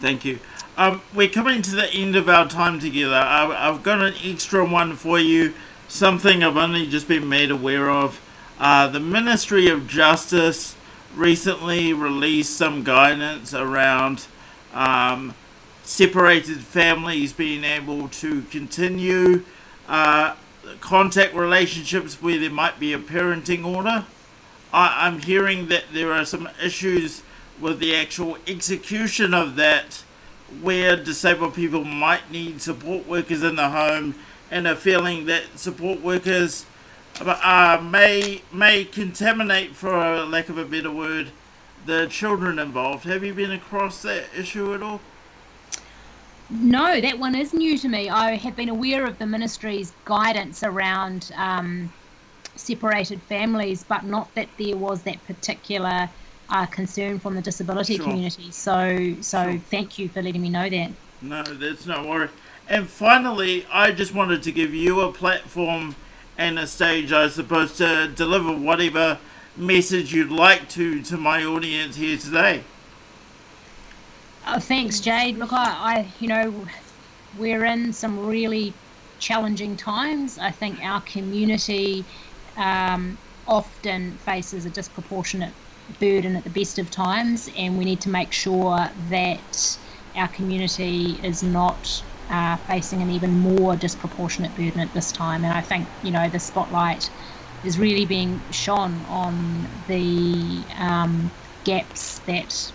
Thank 0.00 0.24
you. 0.24 0.40
Um, 0.80 1.02
we're 1.12 1.28
coming 1.28 1.60
to 1.60 1.72
the 1.72 1.92
end 1.92 2.16
of 2.16 2.26
our 2.30 2.48
time 2.48 2.80
together. 2.80 3.14
I, 3.14 3.68
I've 3.68 3.82
got 3.82 4.00
an 4.00 4.14
extra 4.24 4.64
one 4.64 4.96
for 4.96 5.18
you, 5.18 5.52
something 5.88 6.42
I've 6.42 6.56
only 6.56 6.86
just 6.86 7.06
been 7.06 7.28
made 7.28 7.50
aware 7.50 7.90
of. 7.90 8.18
Uh, 8.58 8.86
the 8.86 8.98
Ministry 8.98 9.68
of 9.68 9.86
Justice 9.86 10.76
recently 11.14 11.92
released 11.92 12.56
some 12.56 12.82
guidance 12.82 13.52
around 13.52 14.26
um, 14.72 15.34
separated 15.82 16.60
families 16.60 17.34
being 17.34 17.62
able 17.62 18.08
to 18.08 18.40
continue 18.44 19.44
uh, 19.86 20.34
contact 20.80 21.34
relationships 21.34 22.22
where 22.22 22.38
there 22.38 22.48
might 22.48 22.80
be 22.80 22.94
a 22.94 22.98
parenting 22.98 23.66
order. 23.66 24.06
I, 24.72 25.06
I'm 25.06 25.20
hearing 25.20 25.68
that 25.68 25.84
there 25.92 26.10
are 26.14 26.24
some 26.24 26.48
issues 26.64 27.22
with 27.60 27.80
the 27.80 27.94
actual 27.94 28.38
execution 28.46 29.34
of 29.34 29.56
that 29.56 30.04
where 30.62 30.96
disabled 30.96 31.54
people 31.54 31.84
might 31.84 32.30
need 32.30 32.60
support 32.60 33.06
workers 33.06 33.42
in 33.42 33.56
the 33.56 33.70
home 33.70 34.14
and 34.50 34.66
a 34.66 34.74
feeling 34.76 35.26
that 35.26 35.58
support 35.58 36.00
workers 36.00 36.66
uh, 37.20 37.80
may 37.82 38.42
may 38.52 38.84
contaminate 38.84 39.74
for 39.74 39.94
a 39.94 40.24
lack 40.24 40.48
of 40.48 40.58
a 40.58 40.64
better 40.64 40.90
word 40.90 41.30
the 41.86 42.06
children 42.06 42.58
involved 42.58 43.04
have 43.04 43.24
you 43.24 43.32
been 43.34 43.52
across 43.52 44.02
that 44.02 44.24
issue 44.36 44.74
at 44.74 44.82
all 44.82 45.00
No, 46.50 47.00
that 47.00 47.18
one 47.18 47.36
is 47.36 47.54
new 47.54 47.78
to 47.78 47.88
me. 47.88 48.10
I 48.10 48.34
have 48.34 48.56
been 48.56 48.68
aware 48.68 49.06
of 49.06 49.18
the 49.18 49.26
ministry's 49.26 49.92
guidance 50.04 50.64
around 50.64 51.30
um, 51.36 51.92
separated 52.56 53.22
families, 53.22 53.84
but 53.84 54.04
not 54.04 54.34
that 54.34 54.48
there 54.58 54.76
was 54.76 55.02
that 55.02 55.24
particular 55.26 56.10
uh, 56.50 56.66
concern 56.66 57.18
from 57.18 57.34
the 57.34 57.42
disability 57.42 57.96
Sure. 57.96 58.04
community. 58.04 58.50
So, 58.50 59.16
so 59.20 59.44
Sure. 59.44 59.58
thank 59.70 59.98
you 59.98 60.08
for 60.08 60.22
letting 60.22 60.42
me 60.42 60.48
know 60.50 60.68
that. 60.68 60.90
No, 61.22 61.42
that's 61.42 61.86
no 61.86 62.04
worry. 62.06 62.28
And 62.68 62.88
finally, 62.88 63.66
I 63.72 63.90
just 63.92 64.14
wanted 64.14 64.42
to 64.44 64.52
give 64.52 64.74
you 64.74 65.00
a 65.00 65.12
platform 65.12 65.96
and 66.38 66.58
a 66.58 66.66
stage, 66.66 67.12
I 67.12 67.28
suppose, 67.28 67.76
to 67.78 68.08
deliver 68.08 68.52
whatever 68.52 69.18
message 69.56 70.14
you'd 70.14 70.30
like 70.30 70.68
to 70.70 71.02
to 71.02 71.16
my 71.16 71.44
audience 71.44 71.96
here 71.96 72.16
today. 72.16 72.62
Oh, 74.46 74.58
thanks, 74.58 75.00
Jade. 75.00 75.36
Look, 75.36 75.52
I, 75.52 75.64
I, 75.96 76.08
you 76.18 76.28
know, 76.28 76.66
we're 77.38 77.64
in 77.64 77.92
some 77.92 78.26
really 78.26 78.72
challenging 79.18 79.76
times. 79.76 80.38
I 80.38 80.50
think 80.50 80.82
our 80.82 81.02
community 81.02 82.04
um, 82.56 83.18
often 83.46 84.12
faces 84.12 84.64
a 84.64 84.70
disproportionate 84.70 85.52
burden 85.98 86.36
at 86.36 86.44
the 86.44 86.50
best 86.50 86.78
of 86.78 86.90
times, 86.90 87.48
and 87.56 87.76
we 87.76 87.84
need 87.84 88.00
to 88.02 88.08
make 88.08 88.32
sure 88.32 88.78
that 89.08 89.78
our 90.14 90.28
community 90.28 91.20
is 91.22 91.42
not 91.42 92.02
uh, 92.28 92.56
facing 92.56 93.02
an 93.02 93.10
even 93.10 93.38
more 93.38 93.76
disproportionate 93.76 94.54
burden 94.54 94.80
at 94.80 94.92
this 94.92 95.10
time. 95.12 95.44
And 95.44 95.52
I 95.52 95.62
think, 95.62 95.88
you 96.02 96.12
know, 96.12 96.28
the 96.28 96.38
spotlight 96.38 97.10
is 97.62 97.78
really 97.78 98.06
being 98.06 98.44
shone 98.50 99.04
on 99.06 99.84
the 99.86 100.66
um, 100.78 101.30
gaps 101.64 102.20
that 102.20 102.72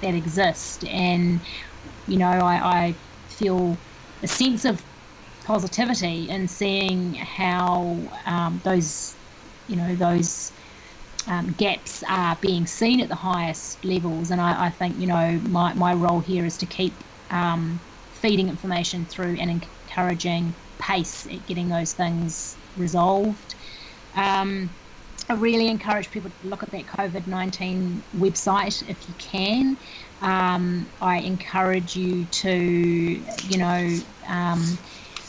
that 0.00 0.14
exist 0.14 0.84
and 0.84 1.40
you 2.06 2.18
know 2.18 2.28
I, 2.28 2.54
I 2.86 2.96
feel 3.28 3.78
a 4.22 4.26
sense 4.26 4.64
of 4.64 4.84
positivity 5.44 6.28
in 6.30 6.48
seeing 6.48 7.14
how 7.14 8.08
um, 8.24 8.60
those, 8.64 9.16
you 9.68 9.76
know, 9.76 9.94
those 9.94 10.52
um, 11.26 11.48
gaps 11.52 12.02
are 12.08 12.36
being 12.40 12.66
seen 12.66 13.00
at 13.00 13.08
the 13.08 13.14
highest 13.14 13.84
levels. 13.84 14.30
And 14.30 14.40
I, 14.40 14.66
I, 14.66 14.70
think, 14.70 14.98
you 14.98 15.06
know, 15.06 15.40
my, 15.48 15.72
my 15.74 15.94
role 15.94 16.20
here 16.20 16.44
is 16.44 16.58
to 16.58 16.66
keep 16.66 17.02
um, 17.30 17.80
feeding 18.10 18.48
information 18.48 19.06
through 19.06 19.36
and 19.38 19.50
encouraging 19.50 20.54
pace 20.78 21.26
at 21.26 21.46
getting 21.46 21.68
those 21.68 21.92
things 21.92 22.58
resolved. 22.76 23.54
Um, 24.14 24.70
I 25.28 25.34
really 25.34 25.68
encourage 25.68 26.10
people 26.10 26.30
to 26.30 26.46
look 26.46 26.62
at 26.62 26.70
that 26.72 26.86
COVID 26.86 27.26
19 27.26 28.04
website 28.16 28.86
if 28.88 29.08
you 29.08 29.14
can. 29.14 29.78
Um, 30.20 30.90
I 31.00 31.18
encourage 31.20 31.96
you 31.96 32.26
to, 32.26 32.50
you 32.50 33.56
know, 33.56 34.00
um, 34.28 34.78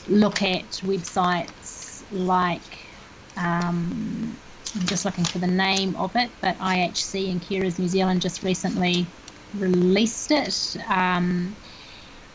look 0.07 0.41
at 0.41 0.71
websites 0.83 2.03
like, 2.11 2.77
um, 3.37 4.37
I'm 4.75 4.85
just 4.87 5.05
looking 5.05 5.23
for 5.23 5.39
the 5.39 5.47
name 5.47 5.95
of 5.95 6.15
it, 6.15 6.31
but 6.41 6.57
IHC 6.59 7.31
and 7.31 7.41
Carers 7.41 7.79
New 7.79 7.87
Zealand 7.87 8.21
just 8.21 8.43
recently 8.43 9.05
released 9.53 10.31
it. 10.31 10.75
Um, 10.89 11.55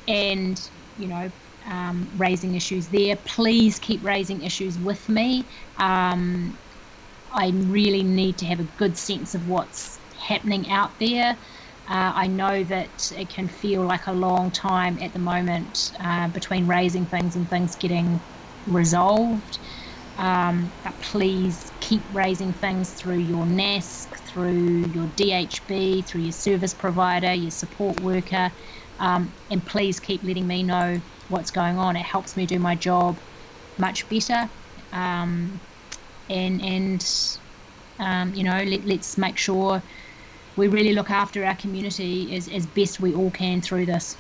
and, 0.09 0.59
you 0.97 1.09
know, 1.09 1.31
um, 1.67 2.11
raising 2.17 2.55
issues 2.55 2.89
there. 2.89 3.17
Please 3.17 3.79
keep 3.79 4.03
raising 4.03 4.43
issues 4.43 4.79
with 4.79 5.07
me. 5.09 5.45
Um, 5.77 6.59
I 7.31 7.53
really 7.67 8.03
need 8.03 8.39
to 8.39 8.47
have 8.47 8.61
a 8.61 8.65
good 8.65 8.97
sense 8.97 9.35
of 9.35 9.47
what's 9.47 9.99
happening 10.19 10.71
out 10.71 10.99
there. 10.99 11.39
Uh, 11.89 12.13
I 12.15 12.27
know 12.27 12.65
that 12.65 13.11
it 13.13 13.29
can 13.29 13.49
feel 13.49 13.85
like 13.85 14.07
a 14.07 14.13
long 14.13 14.51
time 14.51 14.99
at 15.01 15.13
the 15.13 15.19
moment 15.19 15.93
uh, 16.01 16.29
between 16.29 16.67
raising 16.67 17.05
things 17.05 17.37
and 17.37 17.49
things 17.49 17.77
getting 17.77 18.21
resolved. 18.67 19.59
Um, 20.21 20.71
but 20.85 20.93
please 21.01 21.73
keep 21.81 22.03
raising 22.13 22.53
things 22.53 22.93
through 22.93 23.21
your 23.21 23.47
NASC, 23.47 24.07
through 24.11 24.85
your 24.93 25.07
DHB, 25.17 26.05
through 26.05 26.21
your 26.21 26.33
service 26.33 26.75
provider, 26.75 27.33
your 27.33 27.51
support 27.51 27.99
worker, 28.03 28.53
um, 28.99 29.33
and 29.51 29.65
please 29.65 29.99
keep 29.99 30.23
letting 30.23 30.47
me 30.47 30.63
know 30.63 31.01
what's 31.31 31.51
going 31.51 31.79
on. 31.79 31.97
It 31.97 32.03
helps 32.03 32.37
me 32.37 32.45
do 32.45 32.59
my 32.59 32.75
job 32.75 33.17
much 33.79 34.07
better. 34.11 34.51
Um, 34.93 35.59
and 36.29 36.63
and 36.63 37.39
um, 37.99 38.35
you 38.35 38.45
know, 38.45 38.63
let, 38.63 38.85
let's 38.85 39.17
make 39.17 39.39
sure 39.39 39.83
we 40.57 40.69
really 40.69 40.93
look 40.93 41.11
after 41.11 41.47
our 41.47 41.55
community 41.55 42.37
as, 42.37 42.47
as 42.49 42.67
best 42.67 43.01
we 43.01 43.15
all 43.15 43.31
can 43.31 43.63
through 43.63 43.87
this. 43.87 44.19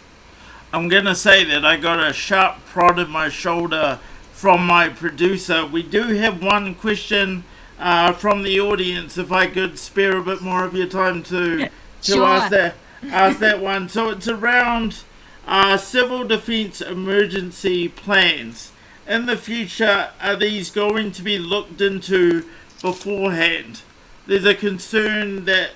I'm 0.73 0.89
going 0.89 1.05
to 1.05 1.15
say 1.15 1.45
that 1.45 1.65
I 1.65 1.77
got 1.77 2.01
a 2.01 2.13
sharp 2.15 2.65
prod 2.65 2.99
in 2.99 3.11
my 3.11 3.29
shoulder 3.29 3.99
from 4.41 4.65
my 4.67 4.89
producer. 4.89 5.67
We 5.67 5.83
do 5.83 6.05
have 6.15 6.43
one 6.43 6.75
question 6.75 7.45
uh, 7.79 8.15
from 8.15 8.43
the 8.43 8.59
audience, 8.59 9.19
if 9.19 9.31
I 9.31 9.47
could 9.47 9.79
spare 9.79 10.17
a 10.17 10.23
bit 10.23 10.41
more 10.41 10.65
of 10.65 10.75
your 10.75 10.87
time 10.87 11.23
to, 11.25 11.59
to 11.59 11.71
sure. 12.01 12.25
ask 12.25 12.51
that 12.51 12.75
ask 13.03 13.39
that 13.41 13.61
one. 13.61 13.91
So 13.91 14.09
it's 14.09 14.29
around 14.29 15.03
uh, 15.47 15.77
civil 15.77 16.27
defence 16.27 16.81
emergency 16.81 17.87
plans. 17.87 18.73
In 19.07 19.27
the 19.27 19.37
future, 19.37 20.09
are 20.23 20.37
these 20.37 20.71
going 20.71 21.13
to 21.13 21.23
be 21.23 21.39
looked 21.39 21.83
into 21.83 22.49
beforehand? 22.81 23.83
There's 24.27 24.47
a 24.47 24.55
concern 24.55 25.45
that 25.45 25.73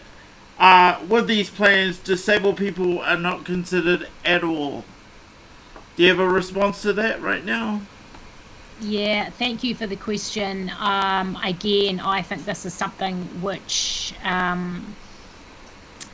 uh, 0.58 1.00
with 1.06 1.26
these 1.26 1.50
plans, 1.50 1.98
disabled 1.98 2.56
people 2.56 3.00
are 3.00 3.18
not 3.18 3.44
considered 3.44 4.08
at 4.24 4.42
all. 4.42 4.84
Do 5.96 6.02
you 6.02 6.08
have 6.08 6.18
a 6.18 6.26
response 6.26 6.80
to 6.80 6.94
that 6.94 7.20
right 7.20 7.44
now? 7.44 7.82
Yeah, 8.76 9.30
thank 9.30 9.62
you 9.62 9.74
for 9.76 9.86
the 9.86 9.96
question. 9.96 10.70
Um, 10.78 11.36
again, 11.36 12.00
I 12.00 12.22
think 12.22 12.44
this 12.44 12.64
is 12.64 12.76
something 12.76 13.40
which 13.40 14.12
um, 14.22 14.96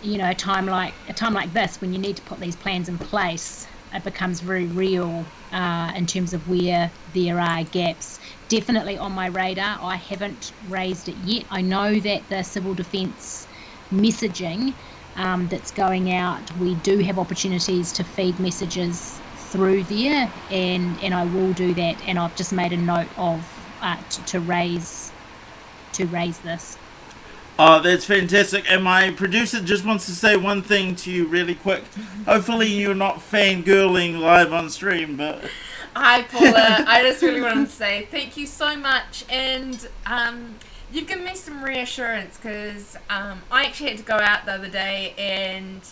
you 0.00 0.18
know, 0.18 0.30
a 0.30 0.34
time 0.34 0.66
like 0.66 0.94
a 1.08 1.12
time 1.14 1.32
like 1.34 1.52
this 1.52 1.80
when 1.80 1.92
you 1.92 1.98
need 1.98 2.16
to 2.16 2.22
put 2.22 2.40
these 2.40 2.56
plans 2.56 2.88
in 2.88 2.98
place, 2.98 3.66
it 3.92 4.04
becomes 4.04 4.40
very 4.40 4.68
real 4.68 5.32
uh, 5.52 5.92
in 5.96 6.06
terms 6.06 6.32
of 6.32 6.46
where 6.46 6.92
there 7.08 7.40
are 7.40 7.64
gaps. 7.64 8.18
Definitely 8.48 8.96
on 8.98 9.12
my 9.12 9.26
radar. 9.26 9.78
I 9.82 9.96
haven't 9.96 10.52
raised 10.62 11.08
it 11.08 11.16
yet. 11.16 11.46
I 11.50 11.62
know 11.62 11.98
that 12.00 12.28
the 12.28 12.42
civil 12.42 12.74
defence 12.74 13.46
messaging 13.92 14.76
um, 15.16 15.48
that's 15.48 15.70
going 15.72 16.12
out, 16.12 16.52
we 16.56 16.74
do 16.76 16.98
have 16.98 17.18
opportunities 17.18 17.92
to 17.94 18.04
feed 18.04 18.38
messages 18.38 19.19
through 19.50 19.84
there, 19.84 20.32
and 20.50 20.98
and 21.02 21.14
I 21.14 21.24
will 21.24 21.52
do 21.52 21.74
that. 21.74 21.96
And 22.06 22.18
I've 22.18 22.34
just 22.36 22.52
made 22.52 22.72
a 22.72 22.76
note 22.76 23.08
of 23.16 23.46
uh, 23.82 23.96
to, 23.96 24.24
to 24.26 24.40
raise 24.40 25.12
to 25.92 26.06
raise 26.06 26.38
this. 26.38 26.78
Oh, 27.58 27.80
that's 27.82 28.06
fantastic. 28.06 28.64
And 28.70 28.82
my 28.82 29.10
producer 29.10 29.60
just 29.60 29.84
wants 29.84 30.06
to 30.06 30.12
say 30.12 30.34
one 30.34 30.62
thing 30.62 30.96
to 30.96 31.10
you 31.10 31.26
really 31.26 31.54
quick. 31.54 31.84
Hopefully, 32.24 32.68
you're 32.68 32.94
not 32.94 33.16
fangirling 33.16 34.18
live 34.18 34.52
on 34.52 34.70
stream, 34.70 35.16
but. 35.16 35.44
Hi, 35.94 36.22
Paula. 36.22 36.84
I 36.86 37.02
just 37.02 37.20
really 37.20 37.42
wanted 37.42 37.66
to 37.66 37.72
say 37.72 38.06
thank 38.10 38.36
you 38.36 38.46
so 38.46 38.76
much. 38.76 39.24
And 39.28 39.88
um, 40.06 40.54
you've 40.92 41.06
given 41.06 41.24
me 41.24 41.34
some 41.34 41.62
reassurance 41.62 42.36
because 42.36 42.96
um, 43.10 43.42
I 43.50 43.64
actually 43.64 43.90
had 43.90 43.98
to 43.98 44.04
go 44.04 44.16
out 44.16 44.46
the 44.46 44.52
other 44.52 44.68
day 44.68 45.14
and 45.18 45.82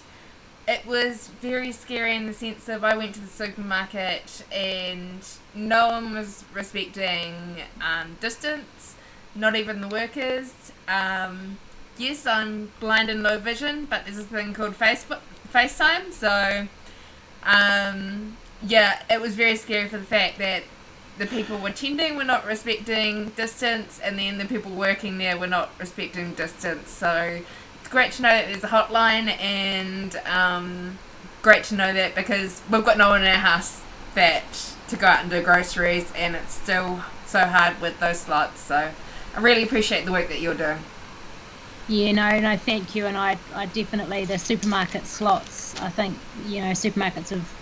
it 0.68 0.86
was 0.86 1.28
very 1.40 1.72
scary 1.72 2.14
in 2.14 2.26
the 2.26 2.32
sense 2.32 2.68
of 2.68 2.84
I 2.84 2.96
went 2.96 3.14
to 3.14 3.20
the 3.20 3.26
supermarket 3.26 4.44
and 4.52 5.26
no 5.54 5.88
one 5.88 6.14
was 6.14 6.44
respecting 6.54 7.62
um, 7.80 8.16
distance, 8.20 8.94
not 9.34 9.56
even 9.56 9.80
the 9.80 9.88
workers 9.88 10.72
um, 10.88 11.58
yes, 11.98 12.26
I'm 12.26 12.72
blind 12.80 13.10
and 13.10 13.22
low 13.22 13.38
vision, 13.38 13.86
but 13.88 14.04
there's 14.04 14.18
a 14.18 14.24
thing 14.24 14.54
called 14.54 14.74
Facebook 14.74 15.20
FaceTime. 15.52 16.12
So, 16.12 16.66
um, 17.44 18.36
yeah, 18.62 19.02
it 19.10 19.20
was 19.20 19.34
very 19.34 19.56
scary 19.56 19.88
for 19.88 19.98
the 19.98 20.04
fact 20.04 20.38
that 20.38 20.62
the 21.18 21.26
people 21.26 21.64
attending 21.66 22.16
were 22.16 22.24
not 22.24 22.46
respecting 22.46 23.30
distance, 23.30 24.00
and 24.02 24.18
then 24.18 24.38
the 24.38 24.44
people 24.44 24.72
working 24.72 25.18
there 25.18 25.36
were 25.36 25.46
not 25.46 25.70
respecting 25.78 26.32
distance. 26.34 26.90
So, 26.90 27.40
it's 27.88 27.92
great 27.94 28.12
to 28.12 28.22
know 28.22 28.28
that 28.28 28.46
there's 28.48 28.64
a 28.64 28.68
hotline, 28.68 29.34
and 29.40 30.14
um, 30.26 30.98
great 31.40 31.64
to 31.64 31.74
know 31.74 31.90
that 31.94 32.14
because 32.14 32.60
we've 32.70 32.84
got 32.84 32.98
no 32.98 33.08
one 33.08 33.22
in 33.22 33.26
our 33.26 33.38
house 33.38 33.80
that 34.14 34.44
to 34.88 34.96
go 34.96 35.06
out 35.06 35.22
and 35.22 35.30
do 35.30 35.42
groceries, 35.42 36.12
and 36.14 36.36
it's 36.36 36.52
still 36.52 37.02
so 37.24 37.46
hard 37.46 37.80
with 37.80 37.98
those 37.98 38.20
slots. 38.20 38.60
So. 38.60 38.90
I 39.34 39.40
really 39.40 39.62
appreciate 39.62 40.04
the 40.04 40.12
work 40.12 40.28
that 40.28 40.40
you're 40.40 40.54
doing. 40.54 40.78
Yeah, 41.86 42.12
no, 42.12 42.40
no, 42.40 42.56
thank 42.56 42.94
you. 42.94 43.06
And 43.06 43.16
I, 43.16 43.38
I 43.54 43.66
definitely 43.66 44.24
the 44.24 44.36
supermarket 44.36 45.06
slots. 45.06 45.80
I 45.80 45.88
think 45.88 46.14
you 46.46 46.60
know 46.60 46.72
supermarkets 46.72 47.30
have 47.30 47.54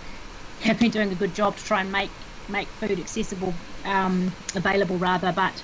have 0.63 0.81
been 0.81 0.91
doing 0.91 1.13
a 1.13 1.15
good 1.15 1.35
job 1.35 1.57
to 1.57 1.65
try 1.65 1.83
and 1.83 1.93
make 1.93 2.11
make 2.49 2.67
food 2.67 2.99
accessible, 2.99 3.55
um, 3.85 4.33
available 4.55 4.97
rather. 4.97 5.33
But 5.33 5.63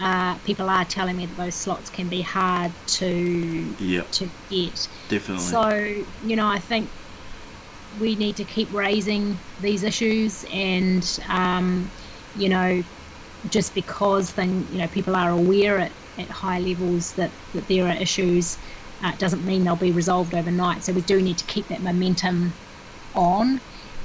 uh, 0.00 0.36
people 0.38 0.68
are 0.68 0.84
telling 0.84 1.16
me 1.16 1.26
that 1.26 1.36
those 1.36 1.54
slots 1.54 1.90
can 1.90 2.08
be 2.08 2.20
hard 2.20 2.72
to 2.86 3.74
yep. 3.78 4.10
to 4.12 4.28
get. 4.50 4.88
Definitely. 5.08 5.44
So 5.44 6.04
you 6.26 6.36
know, 6.36 6.46
I 6.46 6.58
think 6.58 6.88
we 8.00 8.16
need 8.16 8.36
to 8.36 8.44
keep 8.44 8.72
raising 8.72 9.38
these 9.60 9.82
issues, 9.82 10.44
and 10.52 11.20
um, 11.28 11.90
you 12.36 12.48
know, 12.48 12.82
just 13.50 13.74
because 13.74 14.32
then 14.32 14.66
you 14.72 14.78
know 14.78 14.88
people 14.88 15.14
are 15.14 15.30
aware 15.30 15.78
at, 15.78 15.92
at 16.18 16.28
high 16.28 16.58
levels 16.58 17.12
that, 17.14 17.30
that 17.52 17.66
there 17.68 17.86
are 17.86 17.96
issues 17.96 18.58
uh, 19.02 19.12
doesn't 19.16 19.44
mean 19.44 19.64
they'll 19.64 19.76
be 19.76 19.92
resolved 19.92 20.34
overnight. 20.34 20.82
So 20.82 20.92
we 20.92 21.02
do 21.02 21.20
need 21.20 21.38
to 21.38 21.44
keep 21.44 21.68
that 21.68 21.82
momentum 21.82 22.52
on, 23.14 23.60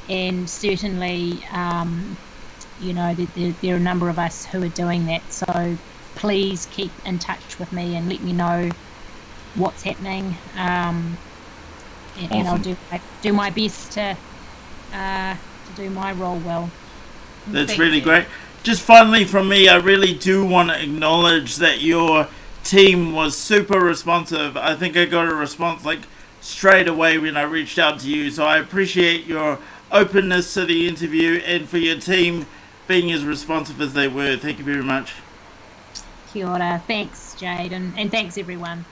and 0.07 0.49
certainly, 0.49 1.43
um, 1.51 2.17
you 2.79 2.93
know, 2.93 3.13
there, 3.13 3.53
there, 3.61 3.73
are 3.73 3.77
a 3.77 3.81
number 3.81 4.09
of 4.09 4.19
us 4.19 4.45
who 4.45 4.63
are 4.63 4.69
doing 4.69 5.05
that. 5.07 5.21
So 5.31 5.77
please 6.15 6.67
keep 6.71 6.91
in 7.05 7.19
touch 7.19 7.59
with 7.59 7.71
me 7.71 7.95
and 7.95 8.09
let 8.09 8.21
me 8.21 8.33
know 8.33 8.69
what's 9.55 9.83
happening, 9.83 10.35
um, 10.55 11.17
and, 12.17 12.25
awesome. 12.25 12.37
and, 12.37 12.47
I'll 12.47 12.57
do 12.57 12.77
do 13.21 13.33
my 13.33 13.49
best 13.49 13.91
to 13.93 14.17
uh, 14.93 15.35
to 15.35 15.73
do 15.75 15.89
my 15.89 16.13
role 16.13 16.39
well. 16.39 16.69
That's 17.47 17.69
Thank 17.71 17.79
really 17.79 17.97
you. 17.97 18.03
great 18.03 18.25
just 18.63 18.81
finally 18.81 19.25
from 19.25 19.49
me, 19.49 19.67
I 19.67 19.77
really 19.77 20.13
do 20.13 20.45
want 20.45 20.69
to 20.69 20.81
acknowledge 20.81 21.57
that 21.57 21.81
your 21.81 22.27
team 22.63 23.13
was 23.13 23.37
super 23.37 23.79
responsive. 23.79 24.57
I 24.57 24.75
think 24.75 24.97
I 24.97 25.05
got 25.05 25.27
a 25.27 25.35
response 25.35 25.85
like 25.85 26.01
straight 26.41 26.87
away 26.87 27.17
when 27.17 27.37
I 27.37 27.43
reached 27.43 27.79
out 27.79 27.99
to 28.01 28.09
you. 28.09 28.29
So 28.31 28.45
I 28.45 28.57
appreciate 28.57 29.25
your 29.25 29.59
openness 29.91 30.53
to 30.53 30.65
the 30.65 30.87
interview 30.87 31.41
and 31.45 31.67
for 31.67 31.77
your 31.77 31.99
team 31.99 32.45
being 32.89 33.11
as 33.11 33.23
responsive 33.23 33.79
as 33.79 33.93
they 33.93 34.07
were. 34.07 34.35
Thank 34.35 34.57
you 34.57 34.65
very 34.65 34.83
much. 34.83 35.13
Kia 36.33 36.47
ora. 36.47 36.83
Thanks, 36.87 37.35
Jade, 37.35 37.71
and, 37.71 37.97
and 37.97 38.09
thanks 38.09 38.37
everyone. 38.37 38.83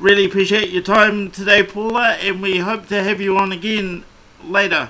Really 0.00 0.24
appreciate 0.24 0.70
your 0.70 0.82
time 0.82 1.30
today, 1.30 1.62
Paula, 1.62 2.16
and 2.20 2.42
we 2.42 2.58
hope 2.58 2.88
to 2.88 3.02
have 3.02 3.20
you 3.20 3.36
on 3.36 3.52
again 3.52 4.04
later. 4.42 4.88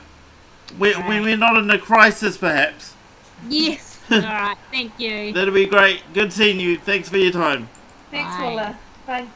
When, 0.79 0.95
right. 0.95 1.09
when 1.09 1.23
we're 1.25 1.37
not 1.37 1.59
in 1.59 1.69
a 1.69 1.79
crisis, 1.79 2.37
perhaps. 2.39 2.95
Yes. 3.49 4.01
All 4.11 4.21
right. 4.21 4.57
Thank 4.71 4.99
you. 4.99 5.33
That'll 5.33 5.53
be 5.53 5.67
great. 5.67 6.03
Good 6.15 6.33
seeing 6.33 6.61
you. 6.61 6.79
Thanks 6.79 7.09
for 7.09 7.19
your 7.19 7.33
time. 7.33 7.69
Thanks, 8.11 8.37
Bye. 8.37 8.41
Paula. 8.41 8.79
Bye. 9.07 9.27